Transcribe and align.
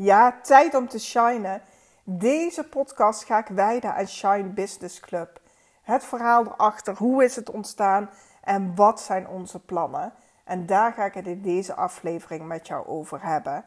Ja, 0.00 0.40
tijd 0.42 0.74
om 0.74 0.88
te 0.88 0.98
shinen. 0.98 1.62
Deze 2.04 2.64
podcast 2.64 3.24
ga 3.24 3.38
ik 3.38 3.46
wijden 3.46 3.94
aan 3.94 4.06
Shine 4.06 4.48
Business 4.48 5.00
Club. 5.00 5.40
Het 5.82 6.04
verhaal 6.04 6.44
erachter, 6.44 6.96
hoe 6.96 7.24
is 7.24 7.36
het 7.36 7.50
ontstaan 7.50 8.10
en 8.42 8.74
wat 8.74 9.00
zijn 9.00 9.28
onze 9.28 9.60
plannen? 9.60 10.12
En 10.44 10.66
daar 10.66 10.92
ga 10.92 11.04
ik 11.04 11.14
het 11.14 11.26
in 11.26 11.42
deze 11.42 11.74
aflevering 11.74 12.46
met 12.46 12.66
jou 12.66 12.86
over 12.86 13.22
hebben. 13.22 13.64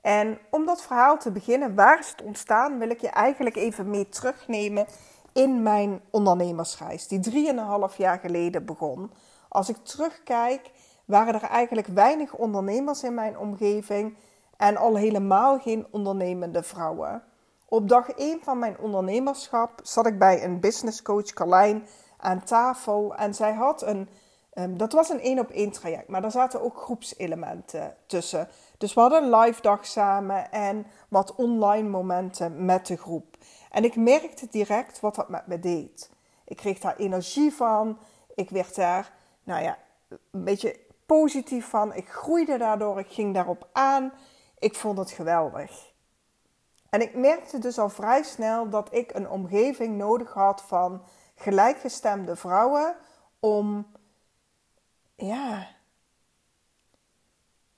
En 0.00 0.38
om 0.50 0.66
dat 0.66 0.82
verhaal 0.82 1.18
te 1.18 1.32
beginnen, 1.32 1.74
waar 1.74 1.98
is 1.98 2.10
het 2.10 2.22
ontstaan, 2.22 2.78
wil 2.78 2.90
ik 2.90 3.00
je 3.00 3.10
eigenlijk 3.10 3.56
even 3.56 3.90
mee 3.90 4.08
terugnemen 4.08 4.86
in 5.32 5.62
mijn 5.62 6.00
ondernemersreis, 6.10 7.08
die 7.08 7.52
3,5 7.90 7.96
jaar 7.96 8.18
geleden 8.18 8.64
begon. 8.64 9.12
Als 9.48 9.68
ik 9.68 9.76
terugkijk, 9.76 10.70
waren 11.04 11.34
er 11.34 11.48
eigenlijk 11.48 11.86
weinig 11.86 12.34
ondernemers 12.34 13.02
in 13.02 13.14
mijn 13.14 13.38
omgeving 13.38 14.16
en 14.56 14.76
al 14.76 14.96
helemaal 14.96 15.58
geen 15.58 15.86
ondernemende 15.90 16.62
vrouwen. 16.62 17.22
Op 17.68 17.88
dag 17.88 18.08
1 18.08 18.40
van 18.42 18.58
mijn 18.58 18.78
ondernemerschap 18.78 19.80
zat 19.82 20.06
ik 20.06 20.18
bij 20.18 20.44
een 20.44 20.60
businesscoach 20.60 21.32
Carlijn 21.32 21.86
aan 22.16 22.44
tafel 22.44 23.14
en 23.14 23.34
zij 23.34 23.52
had 23.52 23.82
een, 23.82 24.08
um, 24.54 24.78
dat 24.78 24.92
was 24.92 25.08
een 25.08 25.20
één 25.20 25.38
op 25.38 25.50
één 25.50 25.70
traject, 25.70 26.08
maar 26.08 26.22
daar 26.22 26.30
zaten 26.30 26.62
ook 26.62 26.76
groepselementen 26.76 27.96
tussen. 28.06 28.48
Dus 28.78 28.94
we 28.94 29.00
hadden 29.00 29.22
een 29.22 29.36
live 29.36 29.62
dag 29.62 29.86
samen 29.86 30.50
en 30.50 30.86
wat 31.08 31.34
online 31.34 31.88
momenten 31.88 32.64
met 32.64 32.86
de 32.86 32.96
groep. 32.96 33.36
En 33.70 33.84
ik 33.84 33.96
merkte 33.96 34.46
direct 34.50 35.00
wat 35.00 35.14
dat 35.14 35.28
met 35.28 35.46
me 35.46 35.58
deed. 35.58 36.10
Ik 36.44 36.56
kreeg 36.56 36.78
daar 36.78 36.96
energie 36.96 37.52
van, 37.52 37.98
ik 38.34 38.50
werd 38.50 38.74
daar, 38.74 39.12
nou 39.44 39.62
ja, 39.62 39.78
een 40.08 40.44
beetje 40.44 40.78
positief 41.06 41.68
van. 41.68 41.94
Ik 41.94 42.08
groeide 42.08 42.58
daardoor, 42.58 42.98
ik 42.98 43.10
ging 43.10 43.34
daarop 43.34 43.68
aan. 43.72 44.12
Ik 44.58 44.74
vond 44.74 44.98
het 44.98 45.10
geweldig. 45.10 45.94
En 46.90 47.00
ik 47.00 47.14
merkte 47.14 47.58
dus 47.58 47.78
al 47.78 47.88
vrij 47.88 48.22
snel 48.22 48.68
dat 48.68 48.94
ik 48.94 49.14
een 49.14 49.30
omgeving 49.30 49.96
nodig 49.96 50.32
had 50.32 50.62
van 50.62 51.02
gelijkgestemde 51.34 52.36
vrouwen 52.36 52.96
om, 53.40 53.86
ja, 55.14 55.66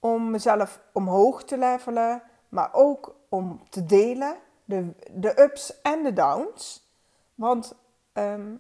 om 0.01 0.31
mezelf 0.31 0.81
omhoog 0.93 1.45
te 1.45 1.59
levelen, 1.59 2.23
maar 2.49 2.69
ook 2.73 3.17
om 3.29 3.69
te 3.69 3.85
delen, 3.85 4.37
de, 4.65 4.95
de 5.11 5.41
ups 5.41 5.81
en 5.83 6.03
de 6.03 6.13
downs. 6.13 6.89
Want 7.35 7.75
ehm, 8.13 8.55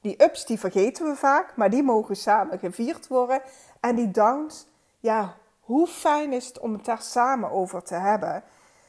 die 0.00 0.22
ups 0.22 0.46
die 0.46 0.58
vergeten 0.58 1.06
we 1.06 1.16
vaak, 1.16 1.56
maar 1.56 1.70
die 1.70 1.82
mogen 1.82 2.16
samen 2.16 2.58
gevierd 2.58 3.06
worden. 3.06 3.42
En 3.80 3.96
die 3.96 4.10
downs, 4.10 4.66
ja, 5.00 5.36
hoe 5.66 5.86
fijn 5.86 6.32
is 6.32 6.46
het 6.46 6.58
om 6.58 6.72
het 6.72 6.84
daar 6.84 7.02
samen 7.02 7.50
over 7.50 7.82
te 7.82 7.94
hebben? 7.94 8.44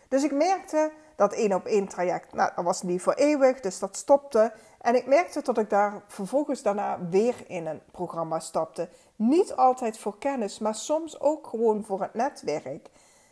Dus 0.07 0.23
ik 0.23 0.31
merkte 0.31 0.91
dat 1.15 1.33
één 1.33 1.53
op 1.53 1.65
één 1.65 1.87
traject, 1.87 2.33
nou, 2.33 2.51
dat 2.55 2.65
was 2.65 2.81
niet 2.81 3.01
voor 3.01 3.13
eeuwig, 3.13 3.59
dus 3.59 3.79
dat 3.79 3.95
stopte. 3.95 4.53
En 4.81 4.95
ik 4.95 5.07
merkte 5.07 5.41
dat 5.41 5.57
ik 5.57 5.69
daar 5.69 6.01
vervolgens 6.07 6.61
daarna 6.61 6.99
weer 7.09 7.35
in 7.47 7.67
een 7.67 7.81
programma 7.91 8.39
stapte. 8.39 8.89
Niet 9.15 9.55
altijd 9.55 9.97
voor 9.97 10.17
kennis, 10.17 10.59
maar 10.59 10.75
soms 10.75 11.19
ook 11.19 11.47
gewoon 11.47 11.83
voor 11.83 12.01
het 12.01 12.13
netwerk. 12.13 12.89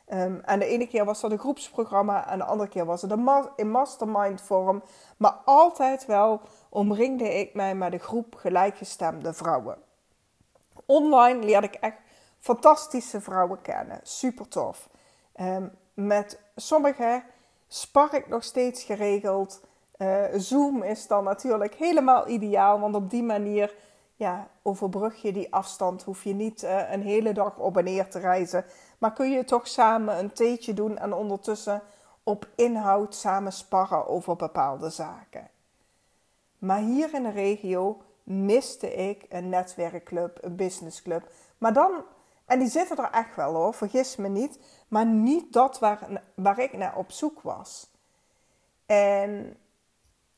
Um, 0.09 0.41
en 0.45 0.59
de 0.59 0.65
ene 0.65 0.87
keer 0.87 1.05
was 1.05 1.21
dat 1.21 1.31
een 1.31 1.39
groepsprogramma 1.39 2.29
en 2.29 2.37
de 2.37 2.43
andere 2.43 2.69
keer 2.69 2.85
was 2.85 3.01
het 3.01 3.11
een 3.11 3.49
in 3.55 3.71
mastermind 3.71 4.41
vorm. 4.41 4.83
Maar 5.17 5.35
altijd 5.45 6.05
wel 6.05 6.41
omringde 6.69 7.39
ik 7.39 7.53
mij 7.53 7.75
met 7.75 7.93
een 7.93 7.99
groep 7.99 8.35
gelijkgestemde 8.35 9.33
vrouwen. 9.33 9.77
Online 10.85 11.43
leerde 11.43 11.67
ik 11.67 11.75
echt 11.75 11.97
fantastische 12.45 13.21
vrouwen 13.21 13.61
kennen. 13.61 13.99
Super 14.03 14.47
tof. 14.47 14.89
Um, 15.41 15.71
met 15.93 16.39
sommigen 16.55 17.23
spar 17.67 18.15
ik 18.15 18.27
nog 18.27 18.43
steeds 18.43 18.83
geregeld. 18.83 19.61
Uh, 19.97 20.23
Zoom 20.35 20.83
is 20.83 21.07
dan 21.07 21.23
natuurlijk 21.23 21.73
helemaal 21.73 22.27
ideaal, 22.27 22.79
want 22.79 22.95
op 22.95 23.09
die 23.09 23.23
manier 23.23 23.75
ja, 24.15 24.47
overbrug 24.61 25.21
je 25.21 25.33
die 25.33 25.53
afstand. 25.53 26.03
Hoef 26.03 26.23
je 26.23 26.33
niet 26.33 26.63
uh, 26.63 26.91
een 26.91 27.01
hele 27.01 27.33
dag 27.33 27.57
op 27.57 27.77
en 27.77 27.83
neer 27.83 28.09
te 28.09 28.19
reizen. 28.19 28.65
Maar 28.97 29.13
kun 29.13 29.31
je 29.31 29.43
toch 29.43 29.67
samen 29.67 30.19
een 30.19 30.33
theetje 30.33 30.73
doen 30.73 30.97
en 30.97 31.13
ondertussen 31.13 31.81
op 32.23 32.47
inhoud 32.55 33.15
samen 33.15 33.51
sparren 33.51 34.07
over 34.07 34.35
bepaalde 34.35 34.89
zaken. 34.89 35.49
Maar 36.57 36.79
hier 36.79 37.13
in 37.13 37.23
de 37.23 37.31
regio 37.31 38.01
miste 38.23 38.93
ik 38.93 39.25
een 39.29 39.49
netwerkclub, 39.49 40.37
een 40.41 40.55
businessclub. 40.55 41.29
Maar 41.57 41.73
dan, 41.73 41.91
en 42.45 42.59
die 42.59 42.69
zitten 42.69 42.97
er 42.97 43.11
echt 43.11 43.35
wel 43.35 43.53
hoor, 43.53 43.73
vergis 43.73 44.15
me 44.15 44.27
niet, 44.27 44.59
maar 44.87 45.05
niet 45.05 45.53
dat 45.53 45.79
waar, 45.79 46.21
waar 46.35 46.59
ik 46.59 46.77
naar 46.77 46.95
op 46.95 47.11
zoek 47.11 47.41
was. 47.41 47.91
En 48.85 49.57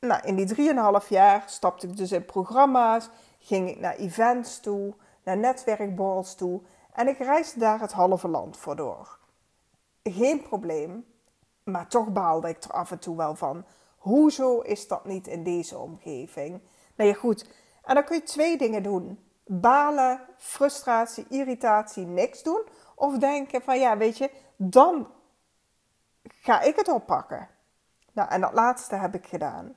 nou, 0.00 0.22
in 0.24 0.36
die 0.36 0.74
3,5 1.02 1.08
jaar 1.08 1.42
stapte 1.46 1.86
ik 1.86 1.96
dus 1.96 2.12
in 2.12 2.24
programma's, 2.24 3.08
ging 3.38 3.70
ik 3.70 3.80
naar 3.80 3.96
events 3.96 4.60
toe, 4.60 4.94
naar 5.22 5.36
netwerkborrels 5.36 6.34
toe 6.34 6.60
en 6.92 7.08
ik 7.08 7.18
reisde 7.18 7.58
daar 7.58 7.80
het 7.80 7.92
halve 7.92 8.28
land 8.28 8.56
voor 8.56 8.76
door. 8.76 9.18
Geen 10.02 10.42
probleem, 10.42 11.04
maar 11.64 11.88
toch 11.88 12.12
baalde 12.12 12.48
ik 12.48 12.64
er 12.64 12.70
af 12.70 12.90
en 12.90 12.98
toe 12.98 13.16
wel 13.16 13.34
van. 13.34 13.64
Hoezo 13.98 14.60
is 14.60 14.88
dat 14.88 15.04
niet 15.04 15.26
in 15.26 15.42
deze 15.42 15.78
omgeving? 15.78 16.62
Nou 16.94 17.10
ja, 17.10 17.16
goed. 17.16 17.50
En 17.84 17.94
dan 17.94 18.04
kun 18.04 18.16
je 18.16 18.22
twee 18.22 18.58
dingen 18.58 18.82
doen. 18.82 19.18
Balen, 19.50 20.20
frustratie, 20.36 21.26
irritatie, 21.28 22.06
niks 22.06 22.42
doen. 22.42 22.62
Of 22.94 23.18
denken 23.18 23.62
van 23.62 23.78
ja, 23.78 23.96
weet 23.96 24.18
je, 24.18 24.30
dan 24.56 25.08
ga 26.22 26.60
ik 26.60 26.76
het 26.76 26.88
oppakken. 26.88 27.48
Nou, 28.12 28.30
en 28.30 28.40
dat 28.40 28.52
laatste 28.52 28.94
heb 28.94 29.14
ik 29.14 29.26
gedaan. 29.26 29.76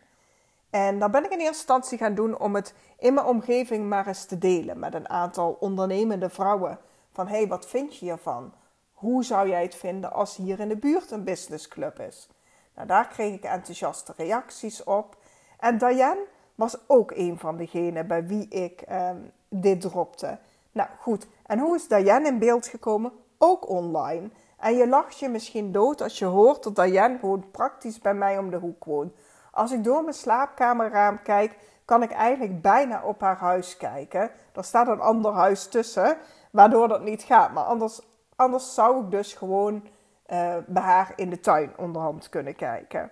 En 0.70 1.00
dan 1.00 1.12
ben 1.12 1.24
ik 1.24 1.32
in 1.32 1.38
eerste 1.38 1.56
instantie 1.56 1.98
gaan 1.98 2.16
doen 2.16 2.40
om 2.40 2.56
het 2.56 2.74
in 2.98 3.14
mijn 3.14 3.26
omgeving 3.26 3.90
maar 3.90 4.08
eens 4.08 4.26
te 4.26 4.38
delen 4.38 4.80
met 4.80 4.94
een 4.94 5.10
aantal 5.10 5.58
ondernemende 5.60 6.30
vrouwen. 6.30 6.80
Van 7.12 7.28
hé, 7.28 7.38
hey, 7.38 7.48
wat 7.48 7.68
vind 7.68 7.98
je 7.98 8.06
hiervan? 8.06 8.54
Hoe 8.92 9.24
zou 9.24 9.50
jij 9.50 9.64
het 9.64 9.76
vinden 9.76 10.12
als 10.12 10.36
hier 10.36 10.60
in 10.60 10.70
de 10.70 10.78
buurt 10.78 11.12
een 11.12 11.24
businessclub 11.24 12.00
is? 12.00 12.30
Nou, 12.76 12.88
daar 12.88 13.08
kreeg 13.08 13.34
ik 13.34 13.44
enthousiaste 13.44 14.14
reacties 14.18 14.84
op. 14.84 15.18
En 15.60 15.78
Diane 15.78 16.26
was 16.62 16.78
ook 16.88 17.12
een 17.12 17.40
van 17.40 17.58
degenen 17.58 18.08
bij 18.08 18.28
wie 18.28 18.48
ik 18.48 18.82
ehm, 18.82 19.18
dit 19.50 19.82
dropte. 19.82 20.38
Nou 20.72 20.90
goed, 21.00 21.28
en 21.46 21.60
hoe 21.60 21.76
is 21.76 21.88
Diane 21.88 22.28
in 22.28 22.40
beeld 22.40 22.68
gekomen? 22.68 23.12
Ook 23.38 23.70
online. 23.70 24.30
En 24.58 24.76
je 24.76 24.88
lacht 24.88 25.20
je 25.20 25.30
misschien 25.30 25.72
dood 25.72 26.02
als 26.02 26.20
je 26.20 26.26
hoort 26.26 26.64
dat 26.64 26.76
Diane 26.76 27.18
gewoon 27.20 27.52
praktisch 27.52 28.00
bij 28.00 28.14
mij 28.14 28.38
om 28.38 28.50
de 28.50 28.58
hoek 28.58 28.86
woont. 28.86 29.14
Als 29.52 29.72
ik 29.72 29.84
door 29.84 30.04
mijn 30.04 30.16
slaapkamerraam 30.16 31.22
kijk, 31.22 31.58
kan 31.86 32.04
ik 32.04 32.12
eigenlijk 32.12 32.62
bijna 32.62 33.04
op 33.04 33.22
haar 33.22 33.38
huis 33.38 33.78
kijken. 33.78 34.32
Er 34.54 34.64
staat 34.64 34.88
een 34.88 35.02
ander 35.02 35.34
huis 35.34 35.68
tussen, 35.68 36.18
waardoor 36.52 36.88
dat 36.88 37.04
niet 37.04 37.24
gaat. 37.24 37.54
Maar 37.54 37.64
anders, 37.64 38.02
anders 38.36 38.74
zou 38.74 39.04
ik 39.04 39.12
dus 39.12 39.34
gewoon 39.34 39.88
uh, 40.28 40.56
bij 40.68 40.84
haar 40.84 41.14
in 41.16 41.30
de 41.30 41.40
tuin 41.40 41.72
onderhand 41.78 42.30
kunnen 42.30 42.56
kijken. 42.56 43.12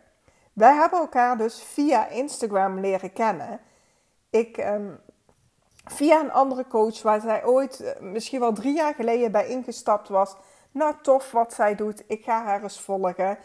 Wij 0.59 0.75
hebben 0.75 0.99
elkaar 0.99 1.37
dus 1.37 1.61
via 1.63 2.07
Instagram 2.07 2.79
leren 2.79 3.13
kennen. 3.13 3.59
Ik, 4.29 4.57
um, 4.57 4.99
via 5.85 6.19
een 6.19 6.31
andere 6.31 6.67
coach 6.67 7.01
waar 7.01 7.21
zij 7.21 7.45
ooit, 7.45 7.81
uh, 7.81 7.89
misschien 7.99 8.39
wel 8.39 8.53
drie 8.53 8.75
jaar 8.75 8.93
geleden 8.93 9.31
bij 9.31 9.47
ingestapt 9.47 10.09
was. 10.09 10.35
Nou, 10.71 10.95
tof 11.01 11.31
wat 11.31 11.53
zij 11.53 11.75
doet. 11.75 12.03
Ik 12.07 12.23
ga 12.23 12.43
haar 12.43 12.63
eens 12.63 12.79
volgen. 12.81 13.37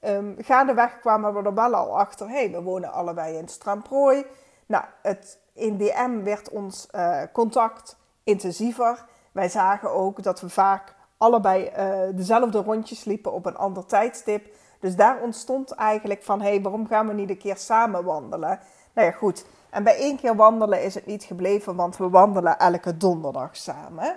Um, 0.00 0.36
gaandeweg 0.38 1.00
kwamen 1.00 1.34
we 1.34 1.42
er 1.42 1.54
wel 1.54 1.74
al 1.74 1.98
achter. 1.98 2.28
hey, 2.28 2.50
we 2.50 2.62
wonen 2.62 2.92
allebei 2.92 3.36
in 3.36 3.48
Stramprooi. 3.48 4.26
Nou, 4.66 4.84
het, 5.02 5.38
in 5.52 5.76
DM 5.76 6.22
werd 6.22 6.48
ons 6.48 6.88
uh, 6.94 7.22
contact 7.32 7.96
intensiever. 8.24 9.04
Wij 9.32 9.48
zagen 9.48 9.90
ook 9.90 10.22
dat 10.22 10.40
we 10.40 10.48
vaak 10.48 10.94
allebei 11.16 11.72
uh, 11.78 12.16
dezelfde 12.16 12.58
rondjes 12.58 13.04
liepen 13.04 13.32
op 13.32 13.46
een 13.46 13.56
ander 13.56 13.86
tijdstip. 13.86 14.56
Dus 14.80 14.96
daar 14.96 15.20
ontstond 15.22 15.70
eigenlijk 15.70 16.22
van, 16.22 16.40
hé, 16.40 16.48
hey, 16.48 16.62
waarom 16.62 16.86
gaan 16.86 17.06
we 17.06 17.12
niet 17.12 17.30
een 17.30 17.38
keer 17.38 17.56
samen 17.56 18.04
wandelen? 18.04 18.60
Nou 18.94 19.06
ja, 19.06 19.12
goed. 19.12 19.44
En 19.70 19.84
bij 19.84 19.96
één 19.96 20.16
keer 20.16 20.36
wandelen 20.36 20.82
is 20.82 20.94
het 20.94 21.06
niet 21.06 21.24
gebleven, 21.24 21.76
want 21.76 21.96
we 21.96 22.08
wandelen 22.08 22.58
elke 22.58 22.96
donderdag 22.96 23.56
samen. 23.56 24.16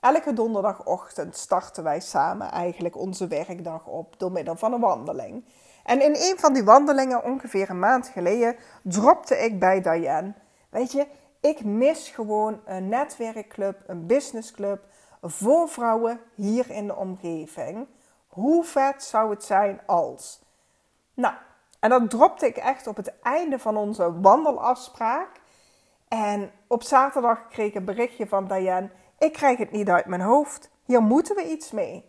Elke 0.00 0.32
donderdagochtend 0.32 1.36
starten 1.36 1.84
wij 1.84 2.00
samen 2.00 2.50
eigenlijk 2.50 2.96
onze 2.96 3.26
werkdag 3.26 3.86
op 3.86 4.14
door 4.18 4.32
middel 4.32 4.56
van 4.56 4.72
een 4.72 4.80
wandeling. 4.80 5.44
En 5.84 6.02
in 6.02 6.14
een 6.14 6.38
van 6.38 6.52
die 6.52 6.64
wandelingen, 6.64 7.24
ongeveer 7.24 7.70
een 7.70 7.78
maand 7.78 8.08
geleden, 8.08 8.56
dropte 8.82 9.36
ik 9.36 9.58
bij 9.58 9.80
Diane. 9.80 10.32
Weet 10.70 10.92
je, 10.92 11.06
ik 11.40 11.64
mis 11.64 12.08
gewoon 12.08 12.60
een 12.64 12.88
netwerkclub, 12.88 13.82
een 13.86 14.06
businessclub 14.06 14.80
voor 15.22 15.68
vrouwen 15.68 16.20
hier 16.34 16.70
in 16.70 16.86
de 16.86 16.96
omgeving. 16.96 17.86
Hoe 18.30 18.64
vet 18.64 19.02
zou 19.02 19.30
het 19.30 19.44
zijn 19.44 19.80
als? 19.86 20.42
Nou, 21.14 21.34
en 21.80 21.90
dat 21.90 22.10
dropte 22.10 22.46
ik 22.46 22.56
echt 22.56 22.86
op 22.86 22.96
het 22.96 23.20
einde 23.22 23.58
van 23.58 23.76
onze 23.76 24.20
wandelafspraak. 24.20 25.40
En 26.08 26.50
op 26.66 26.82
zaterdag 26.82 27.48
kreeg 27.48 27.68
ik 27.68 27.74
een 27.74 27.84
berichtje 27.84 28.26
van 28.26 28.46
Diane. 28.46 28.90
Ik 29.18 29.32
krijg 29.32 29.58
het 29.58 29.70
niet 29.70 29.88
uit 29.88 30.06
mijn 30.06 30.20
hoofd. 30.20 30.70
Hier 30.84 31.02
moeten 31.02 31.36
we 31.36 31.50
iets 31.50 31.70
mee. 31.70 32.08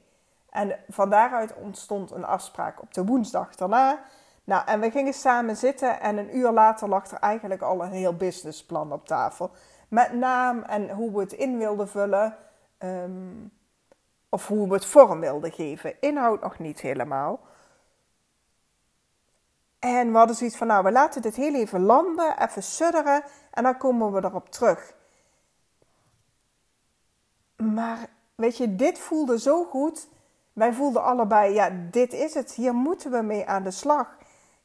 En 0.50 0.80
van 0.90 1.10
daaruit 1.10 1.54
ontstond 1.56 2.12
een 2.12 2.26
afspraak 2.26 2.82
op 2.82 2.94
de 2.94 3.06
woensdag 3.06 3.56
daarna. 3.56 4.00
Nou, 4.44 4.66
en 4.66 4.80
we 4.80 4.92
gingen 4.92 5.14
samen 5.14 5.58
zitten 5.58 6.00
en 6.00 6.18
een 6.18 6.38
uur 6.38 6.52
later 6.52 6.90
lag 6.90 7.12
er 7.12 7.20
eigenlijk 7.20 7.62
al 7.62 7.84
een 7.84 7.92
heel 7.92 8.16
businessplan 8.16 8.92
op 8.92 9.08
tafel. 9.08 9.52
Met 9.88 10.14
naam 10.14 10.64
en 10.64 10.90
hoe 10.90 11.12
we 11.12 11.20
het 11.20 11.34
in 11.34 11.58
wilden 11.58 11.90
vullen. 11.90 12.38
Ehm, 12.78 13.46
of 14.34 14.48
hoe 14.48 14.68
we 14.68 14.74
het 14.74 14.86
vorm 14.86 15.20
wilden 15.20 15.52
geven. 15.52 16.02
Inhoud 16.02 16.42
nog 16.42 16.60
niet 16.60 16.82
helemaal. 16.82 17.40
En 19.80 20.12
we 20.12 20.18
hadden 20.18 20.36
zoiets 20.36 20.58
van, 20.58 20.68
nou, 20.68 20.84
we 20.84 20.92
laten 20.92 21.22
dit 21.22 21.36
heel 21.36 21.54
even 21.54 21.82
landen, 21.82 22.42
even 22.42 22.64
sudderen 22.64 23.24
en 23.52 23.64
dan 23.64 23.78
komen 23.78 24.12
we 24.12 24.24
erop 24.24 24.50
terug. 24.50 24.94
Maar 27.56 28.08
weet 28.36 28.58
je, 28.58 28.76
dit 28.76 29.00
voelde 29.00 29.40
zo 29.40 29.64
goed. 29.64 30.08
Wij 30.54 30.74
voelden 30.74 31.04
allebei, 31.04 31.54
ja, 31.54 31.70
dit 31.92 32.14
is 32.14 32.34
het. 32.34 32.52
Hier 32.54 32.74
moeten 32.74 33.12
we 33.12 33.22
mee 33.22 33.48
aan 33.48 33.64
de 33.64 33.72
slag. 33.72 34.18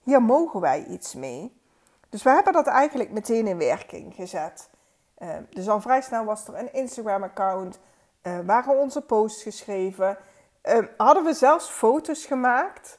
Hier 0.03 0.23
mogen 0.23 0.61
wij 0.61 0.85
iets 0.85 1.15
mee. 1.15 1.61
Dus 2.09 2.23
we 2.23 2.31
hebben 2.31 2.53
dat 2.53 2.67
eigenlijk 2.67 3.11
meteen 3.11 3.47
in 3.47 3.59
werking 3.59 4.15
gezet. 4.15 4.71
Uh, 5.19 5.29
dus 5.51 5.69
al 5.69 5.81
vrij 5.81 6.01
snel 6.01 6.25
was 6.25 6.49
er 6.49 6.59
een 6.59 6.73
Instagram-account, 6.73 7.79
uh, 8.27 8.39
waren 8.47 8.79
onze 8.79 9.01
posts 9.01 9.43
geschreven. 9.43 10.19
Uh, 10.65 10.79
hadden 10.97 11.25
we 11.25 11.35
zelfs 11.35 11.69
foto's 11.71 12.27
gemaakt. 12.27 12.99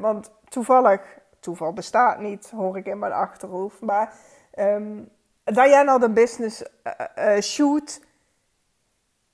want 0.00 0.30
toevallig, 0.48 1.18
toeval 1.40 1.72
bestaat 1.72 2.18
niet, 2.18 2.50
hoor 2.50 2.76
ik 2.76 2.86
in 2.86 2.98
mijn 2.98 3.12
achterhoofd. 3.12 3.80
Maar 3.80 4.14
um, 4.58 5.10
Diana 5.44 5.90
had 5.90 6.02
een 6.02 6.14
business 6.14 6.64
shoot. 7.40 8.00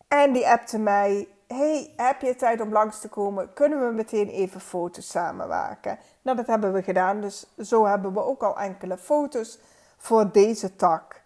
En 0.08 0.32
die 0.32 0.48
appte 0.48 0.78
mij: 0.78 1.28
Hey, 1.46 1.92
heb 1.96 2.20
je 2.20 2.36
tijd 2.36 2.60
om 2.60 2.72
langs 2.72 3.00
te 3.00 3.08
komen? 3.08 3.52
Kunnen 3.52 3.86
we 3.86 3.94
meteen 3.94 4.28
even 4.28 4.60
foto's 4.60 5.10
samenmaken? 5.10 5.98
Nou, 6.22 6.36
dat 6.36 6.46
hebben 6.46 6.72
we 6.72 6.82
gedaan. 6.82 7.20
Dus 7.20 7.46
zo 7.58 7.84
hebben 7.84 8.12
we 8.12 8.24
ook 8.24 8.42
al 8.42 8.58
enkele 8.58 8.98
foto's 8.98 9.58
voor 9.96 10.32
deze 10.32 10.76
tak. 10.76 11.22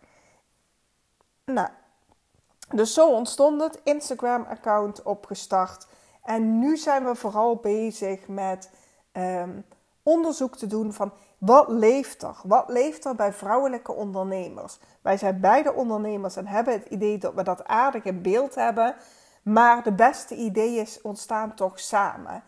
Nou, 1.44 1.68
dus 2.74 2.94
zo 2.94 3.10
ontstond 3.10 3.60
het 3.60 3.80
Instagram-account 3.82 5.02
opgestart. 5.02 5.86
En 6.22 6.58
nu 6.58 6.76
zijn 6.76 7.04
we 7.04 7.14
vooral 7.14 7.56
bezig 7.56 8.28
met 8.28 8.70
um, 9.12 9.64
onderzoek 10.02 10.56
te 10.56 10.66
doen 10.66 10.92
van 10.92 11.12
wat 11.38 11.68
leeft 11.68 12.22
er? 12.22 12.36
Wat 12.42 12.68
leeft 12.68 13.04
er 13.04 13.14
bij 13.14 13.32
vrouwelijke 13.32 13.92
ondernemers? 13.92 14.78
Wij 15.02 15.16
zijn 15.16 15.40
beide 15.40 15.74
ondernemers 15.74 16.36
en 16.36 16.46
hebben 16.46 16.74
het 16.74 16.86
idee 16.86 17.18
dat 17.18 17.34
we 17.34 17.42
dat 17.42 17.66
aardig 17.66 18.04
in 18.04 18.22
beeld 18.22 18.54
hebben. 18.54 18.94
Maar 19.42 19.82
de 19.82 19.92
beste 19.92 20.36
ideeën 20.36 20.88
ontstaan 21.02 21.54
toch 21.54 21.80
samen 21.80 22.42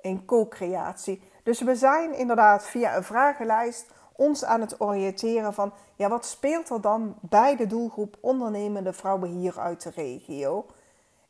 in 0.00 0.24
co-creatie. 0.24 1.22
Dus 1.42 1.60
we 1.60 1.76
zijn 1.76 2.14
inderdaad 2.14 2.64
via 2.64 2.96
een 2.96 3.04
vragenlijst 3.04 3.92
ons 4.16 4.44
aan 4.44 4.60
het 4.60 4.80
oriënteren 4.80 5.54
van 5.54 5.72
ja, 5.96 6.08
wat 6.08 6.26
speelt 6.26 6.70
er 6.70 6.80
dan 6.80 7.14
bij 7.20 7.56
de 7.56 7.66
doelgroep 7.66 8.16
ondernemende 8.20 8.92
vrouwen 8.92 9.28
hier 9.30 9.60
uit 9.60 9.82
de 9.82 9.90
regio? 9.90 10.66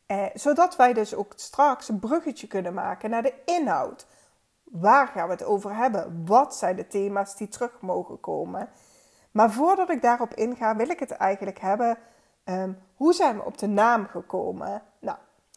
Eh, 0.07 0.25
zodat 0.35 0.77
wij 0.77 0.93
dus 0.93 1.15
ook 1.15 1.33
straks 1.37 1.89
een 1.89 1.99
bruggetje 1.99 2.47
kunnen 2.47 2.75
maken 2.75 3.11
naar 3.11 3.23
de 3.23 3.35
inhoud. 3.45 4.07
Waar 4.65 5.07
gaan 5.07 5.27
we 5.27 5.33
het 5.33 5.45
over 5.45 5.77
hebben? 5.77 6.23
Wat 6.27 6.57
zijn 6.57 6.77
de 6.77 6.87
thema's 6.87 7.37
die 7.37 7.49
terug 7.49 7.81
mogen 7.81 8.21
komen? 8.21 8.69
Maar 9.31 9.53
voordat 9.53 9.91
ik 9.91 10.03
daarop 10.03 10.35
inga, 10.35 10.77
wil 10.77 10.89
ik 10.89 11.01
het 11.01 11.11
eigenlijk 11.11 11.61
hebben. 11.61 11.99
Um, 12.45 12.79
hoe 12.97 13.13
zijn 13.13 13.37
we 13.37 13.45
op 13.45 13.59
de 13.59 13.67
naam 13.67 14.07
gekomen? 14.07 14.83
Nou, 14.99 15.17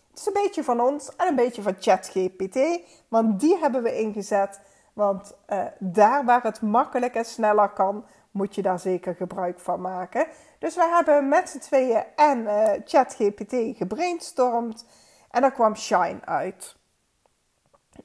het 0.10 0.20
is 0.20 0.26
een 0.26 0.34
beetje 0.34 0.64
van 0.64 0.82
ons 0.82 1.16
en 1.16 1.28
een 1.28 1.36
beetje 1.36 1.62
van 1.62 1.76
ChatGPT, 1.80 2.60
want 3.08 3.40
die 3.40 3.58
hebben 3.58 3.84
we 3.84 4.00
ingezet. 4.00 4.60
Want 4.98 5.38
uh, 5.50 5.66
daar 5.80 6.26
waar 6.26 6.44
het 6.44 6.62
makkelijk 6.62 7.16
en 7.16 7.26
sneller 7.26 7.70
kan, 7.70 8.06
moet 8.32 8.56
je 8.56 8.62
daar 8.62 8.80
zeker 8.80 9.16
gebruik 9.16 9.60
van 9.60 9.82
maken. 9.82 10.28
Dus 10.60 10.76
we 10.76 10.88
hebben 10.94 11.28
met 11.28 11.50
z'n 11.50 11.60
tweeën 11.60 12.04
en 12.16 12.40
uh, 12.40 12.70
ChatGPT 12.86 13.78
gebrainstormd 13.78 14.86
en 15.32 15.42
daar 15.42 15.52
kwam 15.52 15.76
Shine 15.76 16.20
uit. 16.26 16.76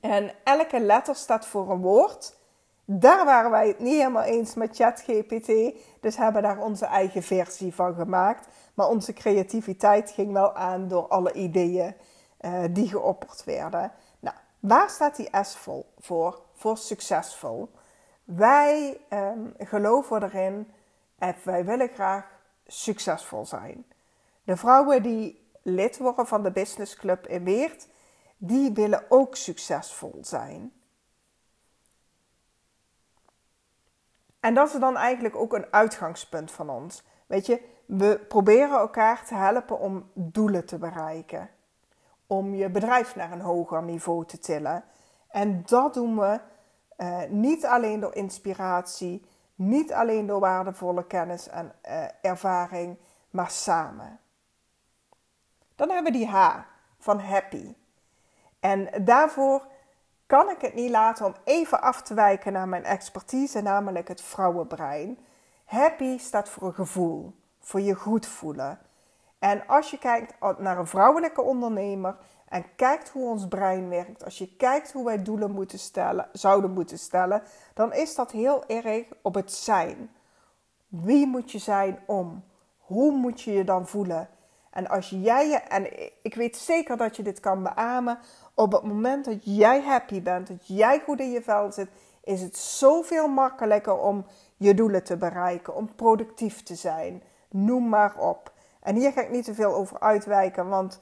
En 0.01 0.33
elke 0.45 0.81
letter 0.81 1.15
staat 1.15 1.47
voor 1.47 1.71
een 1.71 1.81
woord. 1.81 2.37
Daar 2.85 3.25
waren 3.25 3.51
wij 3.51 3.69
het 3.69 3.79
niet 3.79 3.97
helemaal 3.97 4.23
eens 4.23 4.55
met 4.55 4.77
ChatGPT, 4.77 5.53
dus 6.01 6.17
hebben 6.17 6.43
daar 6.43 6.59
onze 6.59 6.87
eigen 6.87 7.23
versie 7.23 7.75
van 7.75 7.95
gemaakt. 7.95 8.49
Maar 8.75 8.89
onze 8.89 9.13
creativiteit 9.13 10.11
ging 10.11 10.33
wel 10.33 10.55
aan 10.55 10.89
door 10.89 11.09
alle 11.09 11.33
ideeën 11.33 11.95
uh, 12.41 12.65
die 12.71 12.89
geopperd 12.89 13.45
werden. 13.45 13.93
Nou, 14.21 14.37
waar 14.61 14.91
staat 14.91 15.17
die 15.17 15.29
S 15.43 15.59
voor? 15.99 16.43
Voor 16.63 16.77
succesvol. 16.77 17.71
Wij 18.25 19.01
um, 19.11 19.55
geloven 19.59 20.23
erin 20.23 20.73
en 21.19 21.35
wij 21.45 21.65
willen 21.65 21.89
graag 21.89 22.25
succesvol 22.67 23.47
zijn. 23.47 23.85
De 24.45 24.57
vrouwen 24.57 25.03
die 25.03 25.51
lid 25.63 25.99
worden 25.99 26.27
van 26.27 26.43
de 26.43 26.51
Business 26.51 26.97
Club 26.97 27.27
in 27.27 27.45
Weert, 27.45 27.89
die 28.37 28.73
willen 28.73 29.05
ook 29.09 29.37
succesvol 29.37 30.19
zijn. 30.21 30.73
En 34.41 34.55
dat 34.55 34.73
is 34.75 34.81
dan 34.81 34.97
eigenlijk 34.97 35.37
ook 35.37 35.53
een 35.53 35.73
uitgangspunt 35.73 36.51
van 36.53 36.71
ons. 36.71 37.03
Weet 37.27 37.47
je, 37.47 37.63
we 37.87 38.19
proberen 38.29 38.79
elkaar 38.79 39.25
te 39.25 39.35
helpen 39.35 39.79
om 39.79 40.11
doelen 40.15 40.67
te 40.67 40.79
bereiken. 40.79 41.51
Om 42.27 42.55
je 42.55 42.71
bedrijf 42.71 43.17
naar 43.17 43.33
een 43.33 43.41
hoger 43.41 43.83
niveau 43.83 44.27
te 44.27 44.39
tillen. 44.39 44.85
En 45.33 45.63
dat 45.67 45.95
doen 45.95 46.19
we 46.19 46.41
uh, 46.99 47.23
niet 47.29 47.67
alleen 47.67 48.01
door 48.01 48.15
inspiratie, 48.15 49.27
niet 49.55 49.93
alleen 49.93 50.27
door 50.27 50.41
waardevolle 50.41 51.07
kennis 51.07 51.49
en 51.49 51.73
uh, 51.89 52.05
ervaring, 52.21 52.99
maar 53.31 53.51
samen. 53.51 54.21
Dan 55.77 55.91
hebben 55.91 56.13
we 56.13 56.19
die 56.19 56.29
H 56.29 56.59
van 56.99 57.21
happy. 57.21 57.75
En 58.61 59.05
daarvoor 59.05 59.67
kan 60.27 60.51
ik 60.51 60.61
het 60.61 60.75
niet 60.75 60.91
laten 60.91 61.27
om 61.27 61.35
even 61.45 61.81
af 61.81 62.03
te 62.03 62.15
wijken 62.15 62.53
naar 62.53 62.69
mijn 62.69 62.85
expertise, 62.85 63.61
namelijk 63.61 64.09
het 64.09 64.21
vrouwenbrein. 64.21 65.19
Happy 65.65 66.19
staat 66.19 66.49
voor 66.49 66.63
een 66.63 66.75
gevoel, 66.75 67.35
voor 67.61 67.81
je 67.81 67.95
goed 67.95 68.27
voelen. 68.27 68.79
En 69.39 69.67
als 69.67 69.91
je 69.91 69.99
kijkt 69.99 70.35
naar 70.59 70.79
een 70.79 70.87
vrouwelijke 70.87 71.43
ondernemer 71.43 72.17
en 72.53 72.65
kijkt 72.77 73.09
hoe 73.09 73.29
ons 73.29 73.49
brein 73.49 73.89
werkt, 73.89 74.25
als 74.25 74.39
je 74.39 74.57
kijkt 74.57 74.93
hoe 74.93 75.05
wij 75.05 75.23
doelen 75.23 75.51
moeten 75.51 75.79
stellen, 75.79 76.29
zouden 76.33 76.71
moeten 76.71 76.99
stellen, 76.99 77.43
dan 77.75 77.93
is 77.93 78.15
dat 78.15 78.31
heel 78.31 78.67
erg 78.67 79.07
op 79.23 79.35
het 79.35 79.53
zijn. 79.53 80.11
Wie 80.89 81.27
moet 81.27 81.51
je 81.51 81.59
zijn 81.59 81.99
om? 82.07 82.45
Hoe 82.79 83.13
moet 83.13 83.41
je 83.41 83.53
je 83.53 83.65
dan 83.65 83.87
voelen? 83.87 84.29
En 84.71 84.89
als 84.89 85.09
jij 85.11 85.49
je, 85.49 85.57
en 85.57 86.13
ik 86.23 86.35
weet 86.35 86.57
zeker 86.57 86.97
dat 86.97 87.17
je 87.17 87.23
dit 87.23 87.41
kan 87.41 87.63
beamen, 87.63 88.19
op 88.55 88.73
het 88.73 88.83
moment 88.83 89.25
dat 89.25 89.39
jij 89.41 89.83
happy 89.83 90.23
bent, 90.23 90.47
dat 90.47 90.67
jij 90.67 91.01
goed 91.01 91.21
in 91.21 91.31
je 91.31 91.43
vel 91.43 91.73
zit, 91.73 91.89
is 92.25 92.41
het 92.41 92.57
zoveel 92.57 93.29
makkelijker 93.29 93.99
om 93.99 94.25
je 94.57 94.75
doelen 94.75 95.05
te 95.05 95.17
bereiken, 95.17 95.75
om 95.75 95.95
productief 95.95 96.63
te 96.63 96.75
zijn. 96.75 97.23
Noem 97.51 97.89
maar 97.89 98.17
op. 98.19 98.53
En 98.81 98.97
hier 98.97 99.13
ga 99.13 99.21
ik 99.21 99.31
niet 99.31 99.45
te 99.45 99.55
veel 99.55 99.75
over 99.75 100.01
uitwijken, 100.01 100.69
want 100.69 101.01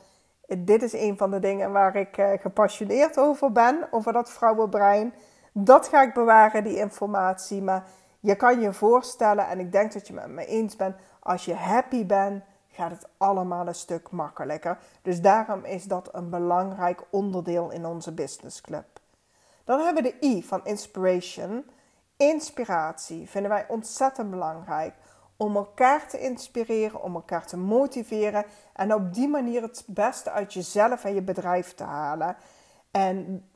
dit 0.58 0.82
is 0.82 0.92
een 0.92 1.16
van 1.16 1.30
de 1.30 1.38
dingen 1.38 1.72
waar 1.72 1.96
ik 1.96 2.16
eh, 2.16 2.30
gepassioneerd 2.40 3.18
over 3.18 3.52
ben, 3.52 3.88
over 3.90 4.12
dat 4.12 4.30
vrouwenbrein. 4.30 5.14
Dat 5.52 5.88
ga 5.88 6.02
ik 6.02 6.14
bewaren, 6.14 6.64
die 6.64 6.76
informatie. 6.76 7.62
Maar 7.62 7.84
je 8.20 8.36
kan 8.36 8.60
je 8.60 8.72
voorstellen, 8.72 9.48
en 9.48 9.58
ik 9.58 9.72
denk 9.72 9.92
dat 9.92 10.06
je 10.06 10.14
het 10.14 10.26
met 10.26 10.34
me 10.34 10.46
eens 10.46 10.76
bent, 10.76 10.96
als 11.20 11.44
je 11.44 11.54
happy 11.54 12.06
bent, 12.06 12.44
gaat 12.68 12.90
het 12.90 13.08
allemaal 13.16 13.66
een 13.66 13.74
stuk 13.74 14.10
makkelijker. 14.10 14.78
Dus 15.02 15.20
daarom 15.20 15.64
is 15.64 15.84
dat 15.84 16.08
een 16.12 16.30
belangrijk 16.30 17.02
onderdeel 17.10 17.70
in 17.70 17.86
onze 17.86 18.12
business 18.12 18.60
club. 18.60 18.86
Dan 19.64 19.80
hebben 19.80 20.02
we 20.02 20.14
de 20.20 20.26
I 20.26 20.42
van 20.42 20.64
inspiration. 20.64 21.70
Inspiratie 22.16 23.28
vinden 23.28 23.50
wij 23.50 23.64
ontzettend 23.68 24.30
belangrijk 24.30 24.94
om 25.40 25.56
elkaar 25.56 26.08
te 26.08 26.18
inspireren, 26.18 27.02
om 27.02 27.14
elkaar 27.14 27.46
te 27.46 27.56
motiveren 27.56 28.44
en 28.72 28.94
op 28.94 29.14
die 29.14 29.28
manier 29.28 29.62
het 29.62 29.84
beste 29.86 30.30
uit 30.30 30.52
jezelf 30.52 31.04
en 31.04 31.14
je 31.14 31.22
bedrijf 31.22 31.74
te 31.74 31.84
halen. 31.84 32.36
En 32.90 33.48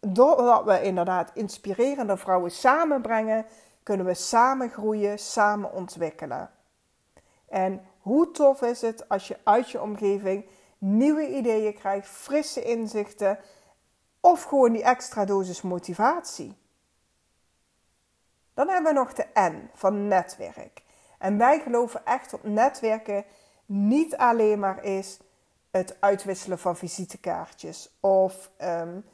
doordat 0.00 0.64
we 0.64 0.82
inderdaad 0.82 1.30
inspirerende 1.34 2.16
vrouwen 2.16 2.50
samenbrengen, 2.50 3.46
kunnen 3.82 4.06
we 4.06 4.14
samen 4.14 4.70
groeien, 4.70 5.18
samen 5.18 5.72
ontwikkelen. 5.72 6.50
En 7.48 7.86
hoe 7.98 8.30
tof 8.30 8.62
is 8.62 8.80
het 8.80 9.08
als 9.08 9.28
je 9.28 9.38
uit 9.44 9.70
je 9.70 9.82
omgeving 9.82 10.48
nieuwe 10.78 11.28
ideeën 11.28 11.74
krijgt, 11.74 12.08
frisse 12.08 12.62
inzichten 12.62 13.38
of 14.20 14.42
gewoon 14.42 14.72
die 14.72 14.82
extra 14.82 15.24
dosis 15.24 15.62
motivatie? 15.62 16.56
Dan 18.54 18.68
hebben 18.68 18.92
we 18.92 18.98
nog 18.98 19.12
de 19.12 19.26
N 19.34 19.70
van 19.74 20.08
netwerk. 20.08 20.88
En 21.20 21.38
wij 21.38 21.60
geloven 21.60 22.04
echt 22.04 22.30
dat 22.30 22.44
netwerken 22.44 23.24
niet 23.66 24.16
alleen 24.16 24.58
maar 24.58 24.84
is 24.84 25.18
het 25.70 25.96
uitwisselen 26.00 26.58
van 26.58 26.76
visitekaartjes. 26.76 27.96
Of 28.00 28.50
um, 28.62 29.04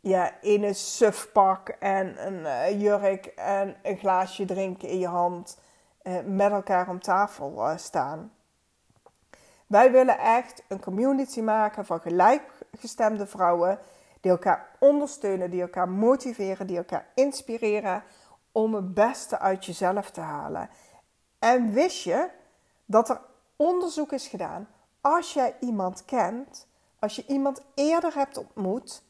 ja, 0.00 0.40
in 0.40 0.62
een 0.62 0.74
sufpak 0.74 1.68
en 1.68 2.26
een 2.26 2.40
uh, 2.40 2.80
jurk 2.80 3.26
en 3.26 3.76
een 3.82 3.96
glaasje 3.96 4.44
drinken 4.44 4.88
in 4.88 4.98
je 4.98 5.06
hand 5.06 5.58
uh, 6.02 6.16
met 6.24 6.50
elkaar 6.50 6.88
om 6.88 7.00
tafel 7.00 7.52
uh, 7.56 7.76
staan. 7.76 8.32
Wij 9.66 9.92
willen 9.92 10.18
echt 10.18 10.62
een 10.68 10.80
community 10.80 11.40
maken 11.40 11.86
van 11.86 12.00
gelijkgestemde 12.00 13.26
vrouwen 13.26 13.78
die 14.20 14.30
elkaar 14.30 14.68
ondersteunen, 14.78 15.50
die 15.50 15.60
elkaar 15.60 15.88
motiveren, 15.88 16.66
die 16.66 16.76
elkaar 16.76 17.06
inspireren 17.14 18.02
om 18.52 18.74
het 18.74 18.94
beste 18.94 19.38
uit 19.38 19.64
jezelf 19.64 20.10
te 20.10 20.20
halen. 20.20 20.68
En 21.44 21.72
wist 21.72 22.02
je 22.02 22.30
dat 22.84 23.08
er 23.08 23.20
onderzoek 23.56 24.12
is 24.12 24.26
gedaan 24.26 24.68
als 25.00 25.32
jij 25.32 25.56
iemand 25.60 26.04
kent, 26.04 26.66
als 26.98 27.16
je 27.16 27.26
iemand 27.26 27.62
eerder 27.74 28.14
hebt 28.14 28.36
ontmoet, 28.36 29.02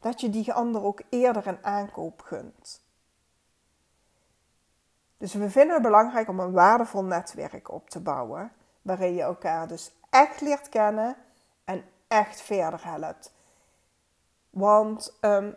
dat 0.00 0.20
je 0.20 0.30
die 0.30 0.52
ander 0.52 0.82
ook 0.82 1.02
eerder 1.08 1.46
een 1.46 1.64
aankoop 1.64 2.22
gunt. 2.22 2.84
Dus 5.16 5.34
we 5.34 5.50
vinden 5.50 5.74
het 5.74 5.82
belangrijk 5.82 6.28
om 6.28 6.40
een 6.40 6.52
waardevol 6.52 7.04
netwerk 7.04 7.70
op 7.70 7.90
te 7.90 8.00
bouwen, 8.00 8.52
waarin 8.82 9.14
je 9.14 9.22
elkaar 9.22 9.68
dus 9.68 9.92
echt 10.10 10.40
leert 10.40 10.68
kennen 10.68 11.16
en 11.64 11.84
echt 12.08 12.40
verder 12.40 12.84
helpt. 12.84 13.32
Want 14.50 15.18
um, 15.20 15.56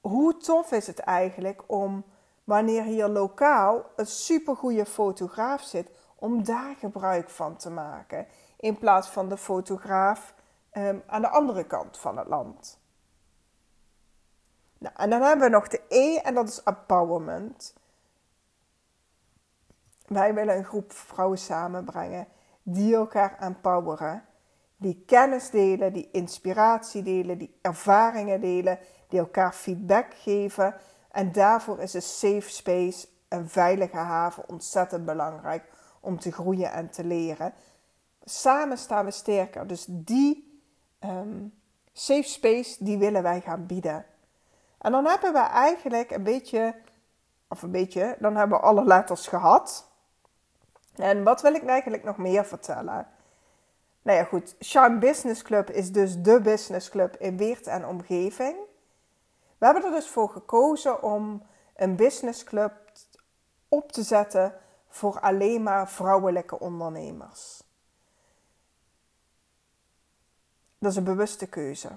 hoe 0.00 0.36
tof 0.36 0.72
is 0.72 0.86
het 0.86 0.98
eigenlijk 0.98 1.62
om 1.66 2.04
wanneer 2.48 2.82
hier 2.82 3.08
lokaal 3.08 3.84
een 3.96 4.06
supergoeie 4.06 4.86
fotograaf 4.86 5.62
zit, 5.62 5.90
om 6.14 6.44
daar 6.44 6.74
gebruik 6.74 7.30
van 7.30 7.56
te 7.56 7.70
maken. 7.70 8.26
In 8.56 8.78
plaats 8.78 9.08
van 9.08 9.28
de 9.28 9.36
fotograaf 9.36 10.34
um, 10.72 11.02
aan 11.06 11.20
de 11.20 11.28
andere 11.28 11.64
kant 11.64 11.98
van 11.98 12.18
het 12.18 12.28
land. 12.28 12.78
Nou, 14.78 14.94
en 14.96 15.10
dan 15.10 15.22
hebben 15.22 15.46
we 15.46 15.52
nog 15.52 15.68
de 15.68 15.82
E 15.88 16.16
en 16.16 16.34
dat 16.34 16.48
is 16.48 16.62
empowerment. 16.62 17.74
Wij 20.06 20.34
willen 20.34 20.56
een 20.56 20.64
groep 20.64 20.92
vrouwen 20.92 21.38
samenbrengen 21.38 22.26
die 22.62 22.94
elkaar 22.94 23.36
empoweren, 23.40 24.24
die 24.76 25.02
kennis 25.06 25.50
delen, 25.50 25.92
die 25.92 26.08
inspiratie 26.12 27.02
delen, 27.02 27.38
die 27.38 27.58
ervaringen 27.60 28.40
delen, 28.40 28.78
die 29.08 29.18
elkaar 29.18 29.52
feedback 29.52 30.14
geven. 30.14 30.74
En 31.18 31.32
daarvoor 31.32 31.78
is 31.78 31.94
een 31.94 32.02
safe 32.02 32.50
space, 32.50 33.08
een 33.28 33.48
veilige 33.48 33.96
haven 33.96 34.48
ontzettend 34.48 35.04
belangrijk 35.04 35.64
om 36.00 36.18
te 36.18 36.32
groeien 36.32 36.72
en 36.72 36.90
te 36.90 37.04
leren. 37.04 37.52
Samen 38.24 38.78
staan 38.78 39.04
we 39.04 39.10
sterker. 39.10 39.66
Dus 39.66 39.84
die 39.88 40.60
um, 41.04 41.54
safe 41.92 42.28
space, 42.28 42.84
die 42.84 42.98
willen 42.98 43.22
wij 43.22 43.40
gaan 43.40 43.66
bieden. 43.66 44.06
En 44.78 44.92
dan 44.92 45.06
hebben 45.06 45.32
we 45.32 45.38
eigenlijk 45.38 46.10
een 46.10 46.22
beetje, 46.22 46.74
of 47.48 47.62
een 47.62 47.70
beetje, 47.70 48.16
dan 48.18 48.36
hebben 48.36 48.58
we 48.58 48.64
alle 48.64 48.84
letters 48.84 49.26
gehad. 49.26 49.88
En 50.96 51.22
wat 51.22 51.42
wil 51.42 51.54
ik 51.54 51.66
eigenlijk 51.66 52.04
nog 52.04 52.16
meer 52.16 52.44
vertellen? 52.44 53.06
Nou 54.02 54.18
ja, 54.18 54.24
goed. 54.24 54.56
Shine 54.60 54.98
Business 54.98 55.42
Club 55.42 55.70
is 55.70 55.92
dus 55.92 56.22
de 56.22 56.40
business 56.40 56.88
club 56.88 57.16
in 57.16 57.36
Weert 57.36 57.66
en 57.66 57.86
omgeving. 57.86 58.56
We 59.58 59.64
hebben 59.64 59.84
er 59.84 59.90
dus 59.90 60.08
voor 60.08 60.30
gekozen 60.30 61.02
om 61.02 61.46
een 61.76 61.96
business 61.96 62.44
club 62.44 62.72
op 63.68 63.92
te 63.92 64.02
zetten 64.02 64.54
voor 64.88 65.20
alleen 65.20 65.62
maar 65.62 65.88
vrouwelijke 65.88 66.58
ondernemers. 66.58 67.62
Dat 70.78 70.90
is 70.90 70.96
een 70.96 71.04
bewuste 71.04 71.48
keuze. 71.48 71.90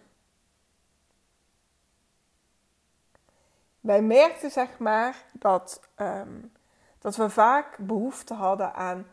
Wij 3.79 4.01
merkten 4.01 4.51
zeg 4.51 4.77
maar 4.79 5.25
dat 5.33 5.81
um, 5.97 6.51
dat 7.01 7.15
we 7.15 7.29
vaak 7.29 7.77
behoefte 7.77 8.33
hadden 8.33 8.73
aan 8.73 9.07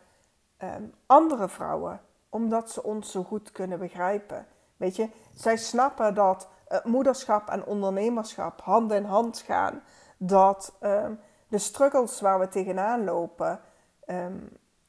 ehm, 0.56 0.82
andere 1.06 1.48
vrouwen, 1.48 2.00
omdat 2.28 2.70
ze 2.70 2.82
ons 2.82 3.10
zo 3.10 3.22
goed 3.22 3.52
kunnen 3.52 3.78
begrijpen. 3.78 4.46
Weet 4.76 4.96
je, 4.96 5.08
zij 5.34 5.56
snappen 5.56 6.14
dat 6.14 6.48
moederschap 6.84 7.48
en 7.48 7.64
ondernemerschap 7.64 8.60
hand 8.60 8.92
in 8.92 9.04
hand 9.04 9.38
gaan. 9.38 9.82
Dat 10.16 10.76
ehm, 10.80 11.12
de 11.48 11.58
struggles 11.58 12.20
waar 12.20 12.38
we 12.38 12.48
tegenaan 12.48 13.04
lopen 13.04 13.60
ehm, 14.06 14.38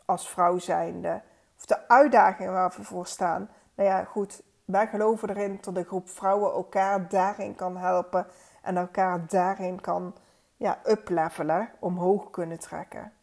als 0.06 0.30
vrouw 0.30 0.58
zijnde, 0.58 1.22
of 1.58 1.66
de 1.66 1.88
uitdagingen 1.88 2.54
waar 2.54 2.74
we 2.76 2.84
voor 2.84 3.08
staan. 3.08 3.50
Nou 3.76 3.90
ja, 3.90 4.04
goed, 4.04 4.42
wij 4.66 4.88
geloven 4.88 5.30
erin 5.30 5.58
dat 5.62 5.76
de 5.76 5.84
groep 5.84 6.10
vrouwen 6.10 6.52
elkaar 6.52 7.10
daarin 7.10 7.56
kan 7.56 7.78
helpen 7.78 8.28
en 8.62 8.78
elkaar 8.78 9.28
daarin 9.28 9.82
kan 9.82 10.16
ja, 10.56 10.80
uplevelen, 10.86 11.70
omhoog 11.80 12.30
kunnen 12.30 12.60
trekken. 12.60 13.14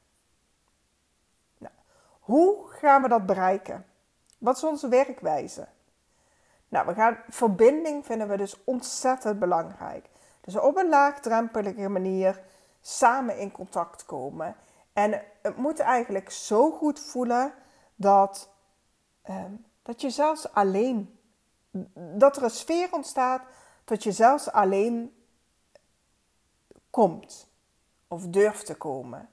Nou, 1.59 1.75
hoe 2.21 2.69
gaan 2.69 3.03
we 3.03 3.09
dat 3.09 3.27
bereiken? 3.27 3.87
Wat 4.39 4.57
is 4.57 4.65
onze 4.65 4.89
werkwijze? 4.89 5.69
Nou, 6.69 6.87
we 6.87 6.95
gaan, 6.95 7.19
verbinding 7.29 8.07
vinden 8.07 8.29
we 8.29 8.37
dus 8.37 8.65
ontzettend 8.65 9.39
belangrijk. 9.39 10.09
Dus 10.41 10.57
op 10.57 10.77
een 10.77 10.89
laagdrempelige 10.89 11.89
manier 11.89 12.41
samen 12.81 13.39
in 13.39 13.53
contact 13.53 14.05
komen. 14.05 14.57
En 14.93 15.23
het 15.43 15.57
moet 15.57 15.79
eigenlijk 15.79 16.31
zo 16.31 16.71
goed 16.71 17.01
voelen 17.01 17.53
dat, 17.95 18.51
ehm, 19.23 19.53
dat 19.83 20.01
je 20.01 20.11
zelfs 20.11 20.53
alleen, 20.53 21.19
dat 21.95 22.37
er 22.37 22.43
een 22.43 22.51
sfeer 22.51 22.89
ontstaat 22.91 23.43
dat 23.85 24.03
je 24.03 24.13
zelfs 24.13 24.51
alleen 24.51 25.15
komt 26.91 27.49
of 28.09 28.27
durft 28.27 28.67
te 28.67 28.75
komen. 28.75 29.29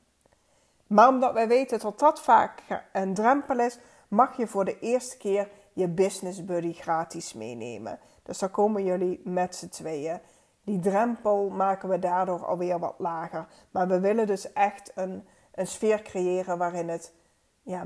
Maar 0.87 1.07
omdat 1.07 1.33
wij 1.33 1.47
weten 1.47 1.79
dat 1.79 1.99
dat 1.99 2.21
vaak 2.21 2.63
een 2.93 3.13
drempel 3.13 3.59
is, 3.59 3.77
mag 4.07 4.37
je 4.37 4.47
voor 4.47 4.65
de 4.65 4.79
eerste 4.79 5.17
keer 5.17 5.49
je 5.73 5.87
business 5.87 6.45
buddy 6.45 6.73
gratis 6.73 7.33
meenemen. 7.33 7.99
Dus 8.23 8.39
dan 8.39 8.51
komen 8.51 8.83
jullie 8.83 9.21
met 9.23 9.55
z'n 9.55 9.69
tweeën. 9.69 10.19
Die 10.63 10.79
drempel 10.79 11.49
maken 11.49 11.89
we 11.89 11.99
daardoor 11.99 12.45
alweer 12.45 12.79
wat 12.79 12.95
lager. 12.97 13.47
Maar 13.71 13.87
we 13.87 13.99
willen 13.99 14.27
dus 14.27 14.53
echt 14.53 14.91
een, 14.95 15.27
een 15.51 15.67
sfeer 15.67 16.01
creëren 16.01 16.57
waarin 16.57 16.89
het 16.89 17.13
ja, 17.61 17.85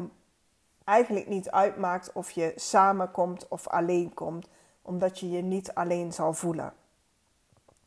eigenlijk 0.84 1.28
niet 1.28 1.52
uitmaakt 1.52 2.12
of 2.14 2.32
je 2.32 2.54
samenkomt 2.56 3.48
of 3.48 3.68
alleen 3.68 4.14
komt, 4.14 4.48
omdat 4.82 5.20
je 5.20 5.30
je 5.30 5.42
niet 5.42 5.74
alleen 5.74 6.14
zal 6.14 6.34
voelen. 6.34 6.74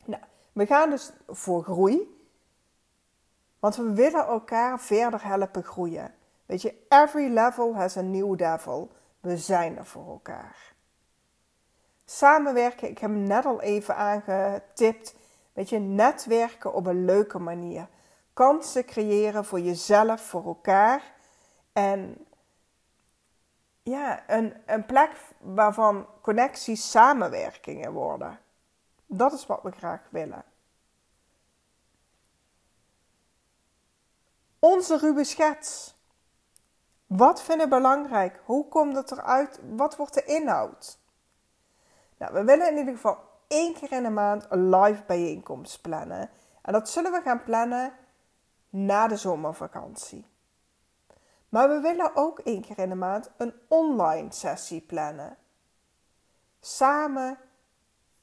Nou, 0.04 0.23
we 0.52 0.66
gaan 0.66 0.90
dus 0.90 1.12
voor 1.28 1.62
groei. 1.62 2.19
Want 3.59 3.76
we 3.76 3.92
willen 3.92 4.26
elkaar 4.26 4.80
verder 4.80 5.25
helpen 5.25 5.62
groeien. 5.62 6.14
Weet 6.47 6.62
je, 6.62 6.75
every 6.88 7.33
level 7.33 7.75
has 7.75 7.97
a 7.97 8.00
new 8.00 8.38
devil. 8.38 8.90
We 9.20 9.36
zijn 9.36 9.78
er 9.78 9.86
voor 9.86 10.06
elkaar. 10.08 10.74
Samenwerken, 12.04 12.88
ik 12.88 12.98
heb 12.98 13.10
hem 13.10 13.22
net 13.22 13.44
al 13.44 13.60
even 13.60 13.96
aangetipt. 13.96 15.14
Weet 15.52 15.68
je, 15.68 15.78
netwerken 15.78 16.74
op 16.74 16.86
een 16.86 17.04
leuke 17.04 17.38
manier. 17.38 17.88
Kansen 18.32 18.84
creëren 18.84 19.44
voor 19.44 19.60
jezelf, 19.60 20.20
voor 20.20 20.44
elkaar. 20.44 21.14
En 21.72 22.26
ja, 23.82 24.24
een, 24.26 24.56
een 24.66 24.86
plek 24.86 25.10
waarvan 25.38 26.06
connecties 26.20 26.90
samenwerkingen 26.90 27.92
worden. 27.92 28.40
Dat 29.06 29.32
is 29.32 29.46
wat 29.46 29.62
we 29.62 29.70
graag 29.70 30.00
willen. 30.10 30.44
Onze 34.58 34.98
ruwe 34.98 35.24
schets. 35.24 35.98
Wat 37.16 37.42
vinden 37.42 37.68
we 37.68 37.74
belangrijk? 37.74 38.40
Hoe 38.44 38.68
komt 38.68 38.96
het 38.96 39.10
eruit? 39.10 39.60
Wat 39.70 39.96
wordt 39.96 40.14
de 40.14 40.24
inhoud? 40.24 40.98
Nou, 42.16 42.32
we 42.32 42.44
willen 42.44 42.70
in 42.70 42.78
ieder 42.78 42.94
geval 42.94 43.18
één 43.46 43.74
keer 43.74 43.92
in 43.92 44.02
de 44.02 44.10
maand 44.10 44.46
een 44.48 44.68
live 44.68 45.02
bijeenkomst 45.06 45.80
plannen. 45.80 46.30
En 46.62 46.72
dat 46.72 46.88
zullen 46.88 47.12
we 47.12 47.20
gaan 47.20 47.42
plannen 47.42 47.92
na 48.68 49.06
de 49.06 49.16
zomervakantie. 49.16 50.26
Maar 51.48 51.68
we 51.68 51.80
willen 51.80 52.16
ook 52.16 52.38
één 52.38 52.62
keer 52.62 52.78
in 52.78 52.88
de 52.88 52.94
maand 52.94 53.30
een 53.36 53.54
online 53.68 54.32
sessie 54.32 54.80
plannen. 54.80 55.36
Samen 56.60 57.38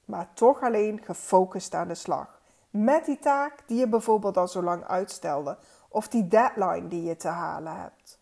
maar 0.05 0.33
toch 0.33 0.61
alleen 0.61 1.03
gefocust 1.03 1.73
aan 1.73 1.87
de 1.87 1.95
slag. 1.95 2.41
Met 2.69 3.05
die 3.05 3.19
taak 3.19 3.67
die 3.67 3.77
je 3.77 3.87
bijvoorbeeld 3.87 4.37
al 4.37 4.47
zo 4.47 4.63
lang 4.63 4.83
uitstelde, 4.85 5.57
of 5.89 6.07
die 6.07 6.27
deadline 6.27 6.87
die 6.87 7.03
je 7.03 7.15
te 7.15 7.27
halen 7.27 7.75
hebt. 7.75 8.19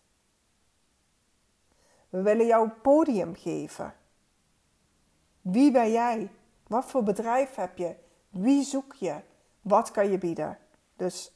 We 2.16 2.22
willen 2.22 2.46
jou 2.46 2.68
podium 2.68 3.34
geven. 3.34 3.94
Wie 5.40 5.70
ben 5.70 5.90
jij? 5.90 6.30
Wat 6.66 6.84
voor 6.84 7.02
bedrijf 7.02 7.54
heb 7.54 7.78
je? 7.78 7.94
Wie 8.28 8.64
zoek 8.64 8.92
je? 8.94 9.20
Wat 9.60 9.90
kan 9.90 10.10
je 10.10 10.18
bieden? 10.18 10.58
Dus 10.96 11.32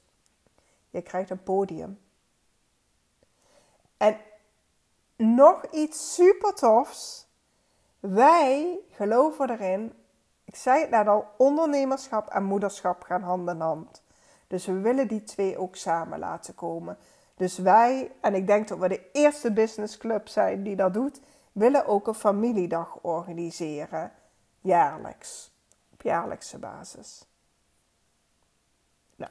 je 0.90 1.02
krijgt 1.02 1.30
een 1.30 1.42
podium. 1.42 2.00
En 3.96 4.16
nog 5.16 5.64
iets 5.64 6.14
super 6.14 6.54
tofs 6.54 7.28
Wij 8.00 8.80
geloven 8.90 9.50
erin, 9.50 9.92
ik 10.44 10.56
zei 10.56 10.80
het 10.80 10.90
net 10.90 11.06
al, 11.06 11.26
ondernemerschap 11.36 12.28
en 12.28 12.44
moederschap 12.44 13.02
gaan 13.02 13.22
hand 13.22 13.48
in 13.48 13.60
hand. 13.60 14.02
Dus 14.46 14.66
we 14.66 14.80
willen 14.80 15.08
die 15.08 15.22
twee 15.22 15.58
ook 15.58 15.76
samen 15.76 16.18
laten 16.18 16.54
komen. 16.54 16.98
Dus 17.40 17.58
wij, 17.58 18.12
en 18.20 18.34
ik 18.34 18.46
denk 18.46 18.68
dat 18.68 18.78
we 18.78 18.88
de 18.88 19.10
eerste 19.12 19.52
businessclub 19.52 20.28
zijn 20.28 20.62
die 20.62 20.76
dat 20.76 20.94
doet, 20.94 21.20
willen 21.52 21.86
ook 21.86 22.06
een 22.06 22.14
familiedag 22.14 22.98
organiseren. 23.00 24.12
Jaarlijks. 24.60 25.52
Op 25.92 26.02
jaarlijkse 26.02 26.58
basis. 26.58 27.26
Nou, 29.16 29.30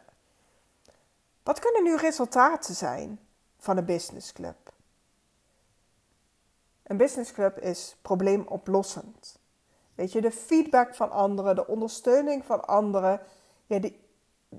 wat 1.44 1.60
kunnen 1.60 1.84
nu 1.84 1.96
resultaten 1.96 2.76
zijn 2.76 3.20
van 3.58 3.78
een 3.78 3.86
businessclub? 3.86 4.74
Een 6.84 6.98
businessclub 6.98 7.60
is 7.60 7.98
probleemoplossend. 8.02 9.40
Weet 9.96 10.12
je, 10.12 10.22
de 10.22 10.32
feedback 10.32 10.96
van 10.96 11.12
anderen, 11.12 11.56
de 11.56 11.68
ondersteuning 11.68 12.46
van 12.46 12.68
anderen, 12.68 13.22
ja, 13.66 13.80
die, 13.80 14.00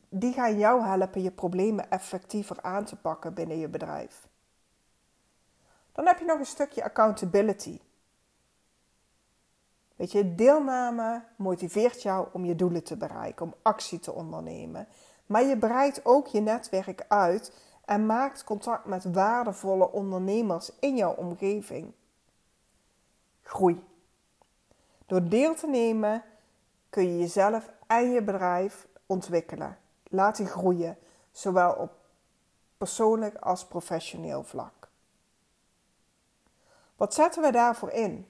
die 0.08 0.32
gaan 0.32 0.58
jou 0.58 0.82
helpen 0.82 1.22
je 1.22 1.30
problemen 1.30 1.90
effectiever 1.90 2.62
aan 2.62 2.84
te 2.84 2.96
pakken 2.96 3.34
binnen 3.34 3.58
je 3.58 3.68
bedrijf. 3.68 4.28
Dan 5.92 6.06
heb 6.06 6.18
je 6.18 6.24
nog 6.24 6.38
een 6.38 6.46
stukje 6.46 6.84
accountability. 6.84 7.80
Weet 9.96 10.12
je, 10.12 10.34
deelname 10.34 11.24
motiveert 11.36 12.02
jou 12.02 12.28
om 12.32 12.44
je 12.44 12.54
doelen 12.54 12.84
te 12.84 12.96
bereiken, 12.96 13.46
om 13.46 13.54
actie 13.62 13.98
te 13.98 14.12
ondernemen. 14.12 14.88
Maar 15.26 15.42
je 15.42 15.58
breidt 15.58 16.04
ook 16.04 16.26
je 16.26 16.40
netwerk 16.40 17.04
uit 17.08 17.52
en 17.84 18.06
maakt 18.06 18.44
contact 18.44 18.84
met 18.84 19.12
waardevolle 19.12 19.90
ondernemers 19.90 20.70
in 20.78 20.96
jouw 20.96 21.14
omgeving. 21.14 21.92
Groei. 23.42 23.84
Door 25.06 25.28
deel 25.28 25.54
te 25.54 25.66
nemen 25.66 26.24
kun 26.90 27.02
je 27.02 27.18
jezelf 27.18 27.70
en 27.86 28.10
je 28.10 28.22
bedrijf 28.22 28.88
ontwikkelen, 29.10 29.78
laten 30.08 30.46
groeien, 30.46 30.98
zowel 31.32 31.72
op 31.72 31.92
persoonlijk 32.78 33.36
als 33.36 33.64
professioneel 33.66 34.42
vlak. 34.42 34.88
Wat 36.96 37.14
zetten 37.14 37.42
we 37.42 37.52
daarvoor 37.52 37.90
in? 37.90 38.26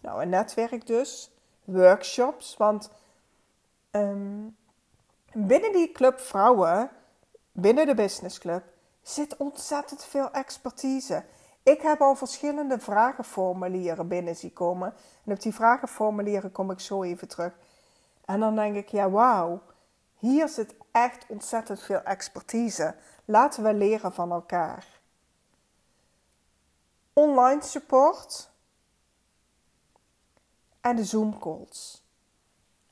Nou, 0.00 0.22
een 0.22 0.28
netwerk 0.28 0.86
dus, 0.86 1.30
workshops, 1.64 2.56
want 2.56 2.90
ehm, 3.90 4.48
binnen 5.32 5.72
die 5.72 5.92
club 5.92 6.20
vrouwen, 6.20 6.90
binnen 7.52 7.86
de 7.86 7.94
businessclub, 7.94 8.64
zit 9.02 9.36
ontzettend 9.36 10.04
veel 10.04 10.30
expertise. 10.30 11.24
Ik 11.62 11.80
heb 11.80 12.00
al 12.00 12.14
verschillende 12.14 12.78
vragenformulieren 12.78 14.08
binnen 14.08 14.36
zien 14.36 14.52
komen. 14.52 14.94
En 15.24 15.32
op 15.32 15.40
die 15.40 15.54
vragenformulieren 15.54 16.52
kom 16.52 16.70
ik 16.70 16.80
zo 16.80 17.02
even 17.02 17.28
terug. 17.28 17.52
En 18.24 18.40
dan 18.40 18.54
denk 18.54 18.76
ik, 18.76 18.88
ja 18.88 19.10
wauw, 19.10 19.60
hier 20.24 20.48
zit 20.48 20.74
echt 20.90 21.26
ontzettend 21.28 21.82
veel 21.82 22.02
expertise. 22.02 22.94
Laten 23.24 23.62
we 23.62 23.74
leren 23.74 24.12
van 24.12 24.32
elkaar. 24.32 24.86
Online 27.12 27.62
support 27.62 28.50
en 30.80 30.96
de 30.96 31.04
Zoom 31.04 31.38
calls. 31.38 32.04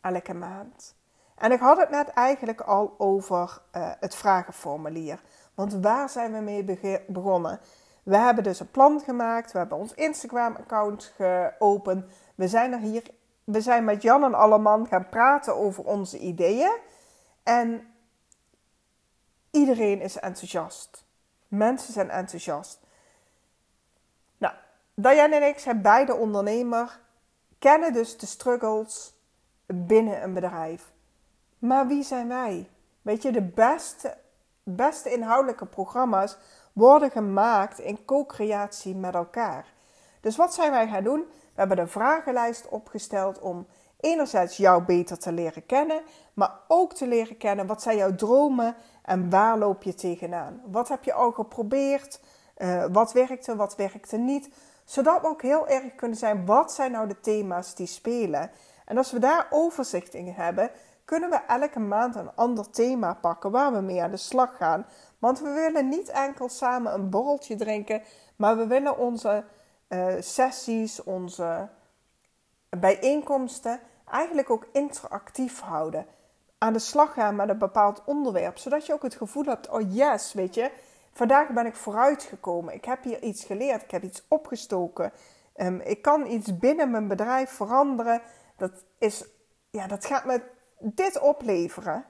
Elke 0.00 0.34
maand. 0.34 0.94
En 1.34 1.52
ik 1.52 1.60
had 1.60 1.76
het 1.76 1.90
net 1.90 2.08
eigenlijk 2.08 2.60
al 2.60 2.94
over 2.98 3.62
uh, 3.76 3.90
het 4.00 4.14
vragenformulier. 4.14 5.22
Want 5.54 5.72
waar 5.72 6.08
zijn 6.08 6.32
we 6.32 6.38
mee 6.38 6.64
begonnen? 7.08 7.60
We 8.02 8.16
hebben 8.16 8.44
dus 8.44 8.60
een 8.60 8.70
plan 8.70 9.00
gemaakt. 9.00 9.52
We 9.52 9.58
hebben 9.58 9.78
ons 9.78 9.94
Instagram-account 9.94 11.14
geopend. 11.16 12.04
We 12.34 12.48
zijn 12.48 12.72
er 12.72 12.78
hier. 12.78 13.02
We 13.44 13.60
zijn 13.60 13.84
met 13.84 14.02
Jan 14.02 14.24
en 14.24 14.34
Alleman 14.34 14.86
gaan 14.86 15.08
praten 15.08 15.56
over 15.56 15.84
onze 15.84 16.18
ideeën. 16.18 16.72
En 17.42 17.94
iedereen 19.50 20.00
is 20.00 20.16
enthousiast. 20.16 21.04
Mensen 21.48 21.92
zijn 21.92 22.10
enthousiast. 22.10 22.80
Nou, 24.38 24.54
Diane 24.94 25.36
en 25.36 25.48
ik 25.48 25.58
zijn 25.58 25.82
beide 25.82 26.14
ondernemer. 26.14 27.00
Kennen 27.58 27.92
dus 27.92 28.18
de 28.18 28.26
struggles 28.26 29.14
binnen 29.66 30.22
een 30.22 30.34
bedrijf. 30.34 30.92
Maar 31.58 31.86
wie 31.86 32.02
zijn 32.02 32.28
wij? 32.28 32.70
Weet 33.02 33.22
je, 33.22 33.32
de 33.32 33.42
beste, 33.42 34.16
beste 34.62 35.12
inhoudelijke 35.12 35.66
programma's 35.66 36.36
worden 36.72 37.10
gemaakt 37.10 37.78
in 37.78 38.04
co-creatie 38.04 38.94
met 38.94 39.14
elkaar. 39.14 39.66
Dus 40.20 40.36
wat 40.36 40.54
zijn 40.54 40.70
wij 40.70 40.88
gaan 40.88 41.04
doen? 41.04 41.20
We 41.20 41.60
hebben 41.60 41.78
een 41.78 41.88
vragenlijst 41.88 42.68
opgesteld 42.68 43.38
om 43.38 43.66
enerzijds 44.02 44.56
jou 44.56 44.82
beter 44.82 45.18
te 45.18 45.32
leren 45.32 45.66
kennen, 45.66 46.02
maar 46.34 46.52
ook 46.68 46.94
te 46.94 47.06
leren 47.06 47.36
kennen 47.36 47.66
wat 47.66 47.82
zijn 47.82 47.96
jouw 47.96 48.14
dromen 48.14 48.76
en 49.02 49.30
waar 49.30 49.58
loop 49.58 49.82
je 49.82 49.94
tegenaan. 49.94 50.62
Wat 50.66 50.88
heb 50.88 51.04
je 51.04 51.12
al 51.12 51.32
geprobeerd? 51.32 52.20
Uh, 52.56 52.84
wat 52.92 53.12
werkte, 53.12 53.56
wat 53.56 53.76
werkte 53.76 54.16
niet? 54.16 54.48
Zodat 54.84 55.20
we 55.20 55.26
ook 55.26 55.42
heel 55.42 55.68
erg 55.68 55.94
kunnen 55.94 56.16
zijn, 56.16 56.46
wat 56.46 56.72
zijn 56.72 56.92
nou 56.92 57.08
de 57.08 57.20
thema's 57.20 57.74
die 57.74 57.86
spelen? 57.86 58.50
En 58.84 58.96
als 58.96 59.12
we 59.12 59.18
daar 59.18 59.46
overzicht 59.50 60.14
in 60.14 60.28
hebben, 60.28 60.70
kunnen 61.04 61.30
we 61.30 61.40
elke 61.46 61.80
maand 61.80 62.16
een 62.16 62.34
ander 62.34 62.70
thema 62.70 63.14
pakken 63.14 63.50
waar 63.50 63.72
we 63.72 63.80
mee 63.80 64.02
aan 64.02 64.10
de 64.10 64.16
slag 64.16 64.56
gaan. 64.56 64.86
Want 65.18 65.40
we 65.40 65.50
willen 65.50 65.88
niet 65.88 66.08
enkel 66.08 66.48
samen 66.48 66.94
een 66.94 67.10
borreltje 67.10 67.56
drinken, 67.56 68.02
maar 68.36 68.56
we 68.56 68.66
willen 68.66 68.98
onze 68.98 69.44
uh, 69.88 70.14
sessies, 70.20 71.02
onze 71.02 71.68
bijeenkomsten 72.68 73.80
eigenlijk 74.12 74.50
ook 74.50 74.66
interactief 74.72 75.60
houden. 75.60 76.06
Aan 76.58 76.72
de 76.72 76.78
slag 76.78 77.12
gaan 77.12 77.36
met 77.36 77.48
een 77.48 77.58
bepaald 77.58 78.02
onderwerp, 78.04 78.58
zodat 78.58 78.86
je 78.86 78.92
ook 78.92 79.02
het 79.02 79.14
gevoel 79.14 79.44
hebt: 79.44 79.68
oh 79.68 79.94
yes, 79.94 80.32
weet 80.32 80.54
je, 80.54 80.70
vandaag 81.12 81.48
ben 81.48 81.66
ik 81.66 81.74
vooruitgekomen. 81.74 82.74
Ik 82.74 82.84
heb 82.84 83.02
hier 83.02 83.22
iets 83.22 83.44
geleerd, 83.44 83.82
ik 83.82 83.90
heb 83.90 84.02
iets 84.02 84.24
opgestoken. 84.28 85.12
Um, 85.56 85.80
ik 85.80 86.02
kan 86.02 86.26
iets 86.26 86.58
binnen 86.58 86.90
mijn 86.90 87.08
bedrijf 87.08 87.50
veranderen. 87.50 88.22
Dat, 88.56 88.84
is, 88.98 89.24
ja, 89.70 89.86
dat 89.86 90.04
gaat 90.04 90.24
me 90.24 90.42
dit 90.78 91.20
opleveren. 91.20 92.04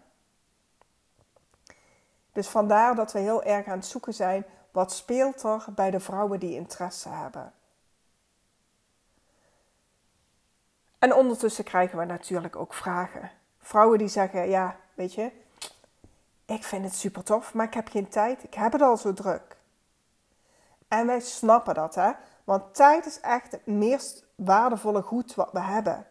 Dus 2.33 2.49
vandaar 2.49 2.95
dat 2.95 3.13
we 3.13 3.19
heel 3.19 3.43
erg 3.43 3.67
aan 3.67 3.77
het 3.77 3.87
zoeken 3.87 4.15
zijn. 4.15 4.45
Wat 4.71 4.93
speelt 4.93 5.43
er 5.43 5.65
bij 5.75 5.91
de 5.91 6.01
vrouwen 6.01 6.41
die 6.41 6.55
interesse 6.55 7.09
hebben? 7.09 7.53
En 11.03 11.15
ondertussen 11.15 11.65
krijgen 11.65 11.99
we 11.99 12.05
natuurlijk 12.05 12.57
ook 12.57 12.75
vragen. 12.75 13.31
Vrouwen 13.59 13.99
die 13.99 14.09
zeggen: 14.09 14.49
Ja, 14.49 14.77
weet 14.95 15.15
je, 15.15 15.31
ik 16.45 16.65
vind 16.65 16.85
het 16.85 16.95
super 16.95 17.25
tof, 17.25 17.55
maar 17.55 17.67
ik 17.67 17.75
heb 17.75 17.89
geen 17.89 18.09
tijd. 18.09 18.45
Ik 18.45 18.55
heb 18.55 18.73
het 18.73 18.83
al 18.83 18.97
zo 18.97 19.13
druk. 19.13 19.57
En 20.89 21.07
wij 21.07 21.21
snappen 21.21 21.75
dat, 21.75 21.95
hè? 21.95 22.11
Want 22.45 22.75
tijd 22.75 23.07
is 23.07 23.21
echt 23.21 23.53
het 23.53 23.67
meest 23.67 24.25
waardevolle 24.35 25.03
goed 25.03 25.35
wat 25.35 25.53
we 25.53 25.61
hebben. 25.61 26.07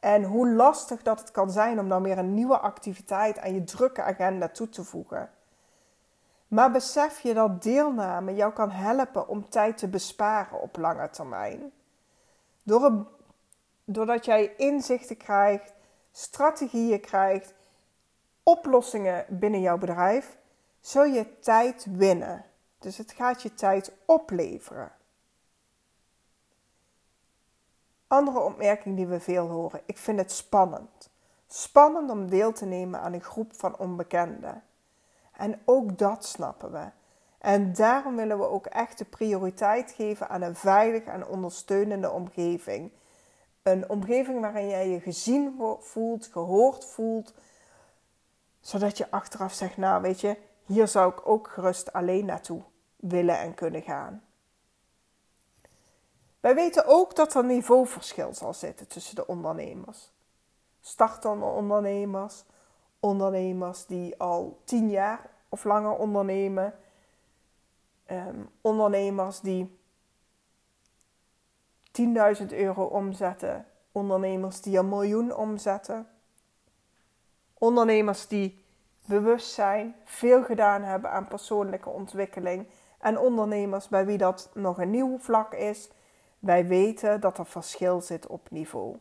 En 0.00 0.24
hoe 0.24 0.50
lastig 0.50 1.02
dat 1.02 1.20
het 1.20 1.30
kan 1.30 1.50
zijn 1.50 1.78
om 1.80 1.88
dan 1.88 2.02
weer 2.02 2.18
een 2.18 2.34
nieuwe 2.34 2.58
activiteit 2.58 3.38
aan 3.38 3.54
je 3.54 3.64
drukke 3.64 4.02
agenda 4.02 4.48
toe 4.48 4.68
te 4.68 4.84
voegen. 4.84 5.30
Maar 6.48 6.70
besef 6.70 7.20
je 7.20 7.34
dat 7.34 7.62
deelname 7.62 8.34
jou 8.34 8.52
kan 8.52 8.70
helpen 8.70 9.28
om 9.28 9.48
tijd 9.48 9.78
te 9.78 9.88
besparen 9.88 10.60
op 10.60 10.76
lange 10.76 11.10
termijn. 11.10 11.72
Door 12.62 13.06
doordat 13.92 14.24
jij 14.24 14.54
inzichten 14.56 15.16
krijgt, 15.16 15.74
strategieën 16.12 17.00
krijgt, 17.00 17.54
oplossingen 18.42 19.24
binnen 19.28 19.60
jouw 19.60 19.78
bedrijf, 19.78 20.38
zul 20.80 21.04
je 21.04 21.38
tijd 21.38 21.86
winnen. 21.90 22.44
Dus 22.78 22.96
het 22.96 23.12
gaat 23.12 23.42
je 23.42 23.54
tijd 23.54 23.92
opleveren. 24.04 24.92
Andere 28.06 28.40
opmerking 28.40 28.96
die 28.96 29.06
we 29.06 29.20
veel 29.20 29.48
horen. 29.48 29.80
Ik 29.86 29.98
vind 29.98 30.18
het 30.18 30.32
spannend. 30.32 31.10
Spannend 31.46 32.10
om 32.10 32.30
deel 32.30 32.52
te 32.52 32.64
nemen 32.64 33.00
aan 33.00 33.12
een 33.12 33.22
groep 33.22 33.54
van 33.54 33.78
onbekenden. 33.78 34.62
En 35.32 35.60
ook 35.64 35.98
dat 35.98 36.24
snappen 36.24 36.72
we. 36.72 36.90
En 37.38 37.72
daarom 37.72 38.16
willen 38.16 38.38
we 38.38 38.48
ook 38.48 38.66
echt 38.66 38.98
de 38.98 39.04
prioriteit 39.04 39.90
geven 39.90 40.28
aan 40.28 40.42
een 40.42 40.56
veilige 40.56 41.10
en 41.10 41.26
ondersteunende 41.26 42.10
omgeving. 42.10 42.90
Een 43.62 43.90
omgeving 43.90 44.40
waarin 44.40 44.68
jij 44.68 44.88
je 44.88 45.00
gezien 45.00 45.60
voelt, 45.80 46.26
gehoord 46.26 46.84
voelt, 46.84 47.34
zodat 48.60 48.98
je 48.98 49.10
achteraf 49.10 49.52
zegt: 49.52 49.76
Nou, 49.76 50.02
weet 50.02 50.20
je, 50.20 50.36
hier 50.66 50.88
zou 50.88 51.12
ik 51.12 51.28
ook 51.28 51.48
gerust 51.48 51.92
alleen 51.92 52.24
naartoe 52.24 52.62
willen 52.96 53.38
en 53.38 53.54
kunnen 53.54 53.82
gaan. 53.82 54.22
Wij 56.40 56.54
weten 56.54 56.86
ook 56.86 57.16
dat 57.16 57.34
er 57.34 57.44
niveauverschil 57.44 58.34
zal 58.34 58.54
zitten 58.54 58.88
tussen 58.88 59.14
de 59.14 59.26
ondernemers. 59.26 60.12
Startende 60.80 61.44
ondernemers, 61.44 62.44
ondernemers 63.00 63.86
die 63.86 64.18
al 64.18 64.60
tien 64.64 64.90
jaar 64.90 65.30
of 65.48 65.64
langer 65.64 65.96
ondernemen, 65.96 66.74
um, 68.10 68.50
ondernemers 68.60 69.40
die 69.40 69.79
10.000 71.92 72.46
euro 72.46 72.84
omzetten, 72.84 73.66
ondernemers 73.92 74.60
die 74.60 74.78
een 74.78 74.88
miljoen 74.88 75.34
omzetten, 75.34 76.06
ondernemers 77.54 78.28
die 78.28 78.64
bewust 79.06 79.52
zijn, 79.52 79.94
veel 80.04 80.42
gedaan 80.42 80.82
hebben 80.82 81.10
aan 81.10 81.28
persoonlijke 81.28 81.88
ontwikkeling 81.88 82.66
en 82.98 83.18
ondernemers 83.18 83.88
bij 83.88 84.06
wie 84.06 84.18
dat 84.18 84.50
nog 84.54 84.78
een 84.78 84.90
nieuw 84.90 85.18
vlak 85.18 85.54
is. 85.54 85.90
Wij 86.38 86.66
weten 86.66 87.20
dat 87.20 87.38
er 87.38 87.46
verschil 87.46 88.00
zit 88.00 88.26
op 88.26 88.50
niveau. 88.50 88.96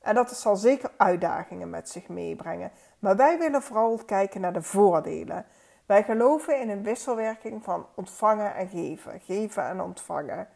En 0.00 0.14
dat 0.14 0.30
zal 0.30 0.56
zeker 0.56 0.90
uitdagingen 0.96 1.70
met 1.70 1.88
zich 1.88 2.08
meebrengen. 2.08 2.72
Maar 2.98 3.16
wij 3.16 3.38
willen 3.38 3.62
vooral 3.62 3.96
kijken 4.06 4.40
naar 4.40 4.52
de 4.52 4.62
voordelen. 4.62 5.46
Wij 5.86 6.02
geloven 6.04 6.60
in 6.60 6.70
een 6.70 6.82
wisselwerking 6.82 7.64
van 7.64 7.86
ontvangen 7.94 8.54
en 8.54 8.68
geven. 8.68 9.20
Geven 9.20 9.64
en 9.64 9.80
ontvangen. 9.80 10.48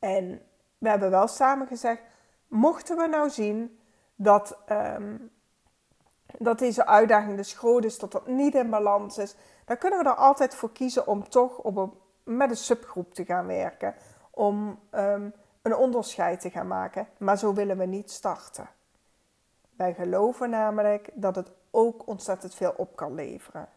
En 0.00 0.42
we 0.78 0.88
hebben 0.88 1.10
wel 1.10 1.28
samen 1.28 1.66
gezegd: 1.66 2.02
mochten 2.48 2.96
we 2.96 3.06
nou 3.06 3.30
zien 3.30 3.80
dat, 4.14 4.58
ehm, 4.66 5.16
dat 6.38 6.58
deze 6.58 6.86
uitdaging 6.86 7.36
dus 7.36 7.52
groot 7.52 7.84
is, 7.84 7.98
dat 7.98 8.12
dat 8.12 8.26
niet 8.26 8.54
in 8.54 8.70
balans 8.70 9.18
is, 9.18 9.34
dan 9.64 9.78
kunnen 9.78 9.98
we 9.98 10.08
er 10.08 10.14
altijd 10.14 10.54
voor 10.54 10.72
kiezen 10.72 11.06
om 11.06 11.28
toch 11.28 11.58
op 11.58 11.76
een, 11.76 11.92
met 12.24 12.50
een 12.50 12.56
subgroep 12.56 13.14
te 13.14 13.24
gaan 13.24 13.46
werken. 13.46 13.94
Om 14.30 14.80
ehm, 14.90 15.30
een 15.62 15.76
onderscheid 15.76 16.40
te 16.40 16.50
gaan 16.50 16.66
maken. 16.66 17.08
Maar 17.18 17.38
zo 17.38 17.54
willen 17.54 17.78
we 17.78 17.86
niet 17.86 18.10
starten. 18.10 18.68
Wij 19.76 19.94
geloven 19.94 20.50
namelijk 20.50 21.10
dat 21.12 21.36
het 21.36 21.50
ook 21.70 22.06
ontzettend 22.06 22.54
veel 22.54 22.74
op 22.76 22.96
kan 22.96 23.14
leveren. 23.14 23.68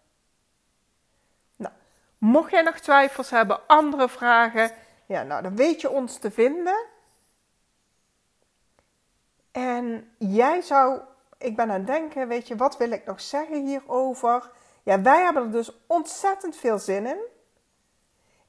Nou, 1.56 1.74
mocht 2.18 2.52
jij 2.52 2.62
nog 2.62 2.78
twijfels 2.80 3.30
hebben, 3.30 3.68
andere 3.68 4.10
vragen, 4.10 4.72
ja, 5.06 5.24
nou, 5.24 5.42
dan 5.42 5.56
weet 5.56 5.82
je 5.82 5.90
ons 5.90 6.18
te 6.18 6.32
vinden. 6.32 6.86
En 9.52 10.16
jij 10.18 10.62
zou, 10.62 11.00
ik 11.38 11.56
ben 11.56 11.72
aan 11.72 11.78
het 11.78 11.88
denken, 11.88 12.28
weet 12.28 12.48
je, 12.48 12.56
wat 12.56 12.78
wil 12.78 12.92
ik 12.92 13.06
nog 13.06 13.22
zeggen 13.22 13.66
hierover? 13.66 14.52
Ja, 14.84 15.02
wij 15.02 15.24
hebben 15.24 15.44
er 15.44 15.52
dus 15.52 15.84
ontzettend 15.88 16.56
veel 16.56 16.80
zin 16.80 17.06
in. 17.06 17.20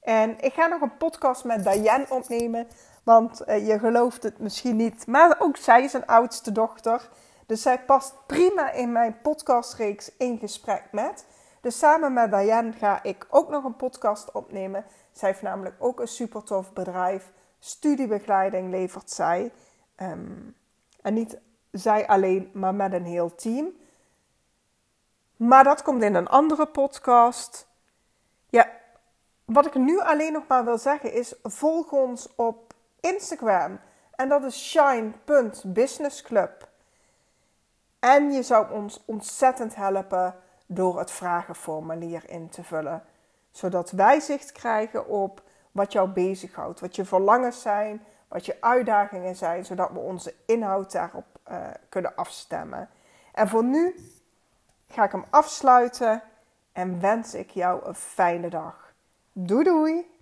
En 0.00 0.40
ik 0.40 0.52
ga 0.52 0.66
nog 0.66 0.80
een 0.80 0.96
podcast 0.96 1.44
met 1.44 1.64
Diane 1.64 2.06
opnemen, 2.08 2.68
want 3.04 3.40
eh, 3.40 3.66
je 3.66 3.78
gelooft 3.78 4.22
het 4.22 4.38
misschien 4.38 4.76
niet, 4.76 5.06
maar 5.06 5.36
ook 5.38 5.56
zij 5.56 5.84
is 5.84 5.92
een 5.92 6.06
oudste 6.06 6.52
dochter. 6.52 7.08
Dus 7.46 7.62
zij 7.62 7.80
past 7.80 8.14
prima 8.26 8.70
in 8.70 8.92
mijn 8.92 9.20
podcastreeks 9.22 10.16
In 10.16 10.38
Gesprek 10.38 10.82
Met. 10.90 11.26
Dus 11.60 11.78
samen 11.78 12.12
met 12.12 12.30
Diane 12.30 12.72
ga 12.72 13.02
ik 13.02 13.26
ook 13.30 13.48
nog 13.50 13.64
een 13.64 13.76
podcast 13.76 14.32
opnemen. 14.32 14.84
Zij 15.14 15.28
heeft 15.28 15.42
namelijk 15.42 15.74
ook 15.78 16.00
een 16.00 16.08
super 16.08 16.42
tof 16.42 16.72
bedrijf. 16.72 17.32
Studiebegeleiding 17.58 18.70
levert 18.70 19.10
zij. 19.10 19.52
Ehm, 19.94 20.32
en 21.02 21.14
niet 21.14 21.38
zij 21.70 22.06
alleen, 22.06 22.50
maar 22.52 22.74
met 22.74 22.92
een 22.92 23.04
heel 23.04 23.34
team. 23.34 23.72
Maar 25.36 25.64
dat 25.64 25.82
komt 25.82 26.02
in 26.02 26.14
een 26.14 26.28
andere 26.28 26.66
podcast. 26.66 27.68
Ja, 28.50 28.70
wat 29.44 29.66
ik 29.66 29.74
nu 29.74 30.00
alleen 30.00 30.32
nog 30.32 30.46
maar 30.48 30.64
wil 30.64 30.78
zeggen 30.78 31.12
is: 31.12 31.34
volg 31.42 31.92
ons 31.92 32.28
op 32.34 32.74
Instagram. 33.00 33.80
En 34.10 34.28
dat 34.28 34.44
is 34.44 34.68
shine.businessclub. 34.70 36.68
En 37.98 38.32
je 38.32 38.42
zou 38.42 38.72
ons 38.72 39.02
ontzettend 39.04 39.74
helpen 39.74 40.34
door 40.66 40.98
het 40.98 41.10
vragenformulier 41.10 42.30
in 42.30 42.48
te 42.48 42.64
vullen. 42.64 43.04
Zodat 43.54 43.90
wij 43.90 44.20
zicht 44.20 44.52
krijgen 44.52 45.06
op 45.06 45.42
wat 45.72 45.92
jou 45.92 46.08
bezighoudt, 46.08 46.80
wat 46.80 46.96
je 46.96 47.04
verlangens 47.04 47.62
zijn, 47.62 48.04
wat 48.28 48.46
je 48.46 48.56
uitdagingen 48.60 49.36
zijn, 49.36 49.64
zodat 49.64 49.90
we 49.92 49.98
onze 49.98 50.34
inhoud 50.46 50.92
daarop 50.92 51.26
uh, 51.50 51.66
kunnen 51.88 52.16
afstemmen. 52.16 52.88
En 53.32 53.48
voor 53.48 53.64
nu 53.64 53.94
ga 54.88 55.04
ik 55.04 55.12
hem 55.12 55.24
afsluiten 55.30 56.22
en 56.72 57.00
wens 57.00 57.34
ik 57.34 57.50
jou 57.50 57.86
een 57.86 57.94
fijne 57.94 58.48
dag. 58.48 58.92
Doei 59.32 59.64
doei! 59.64 60.12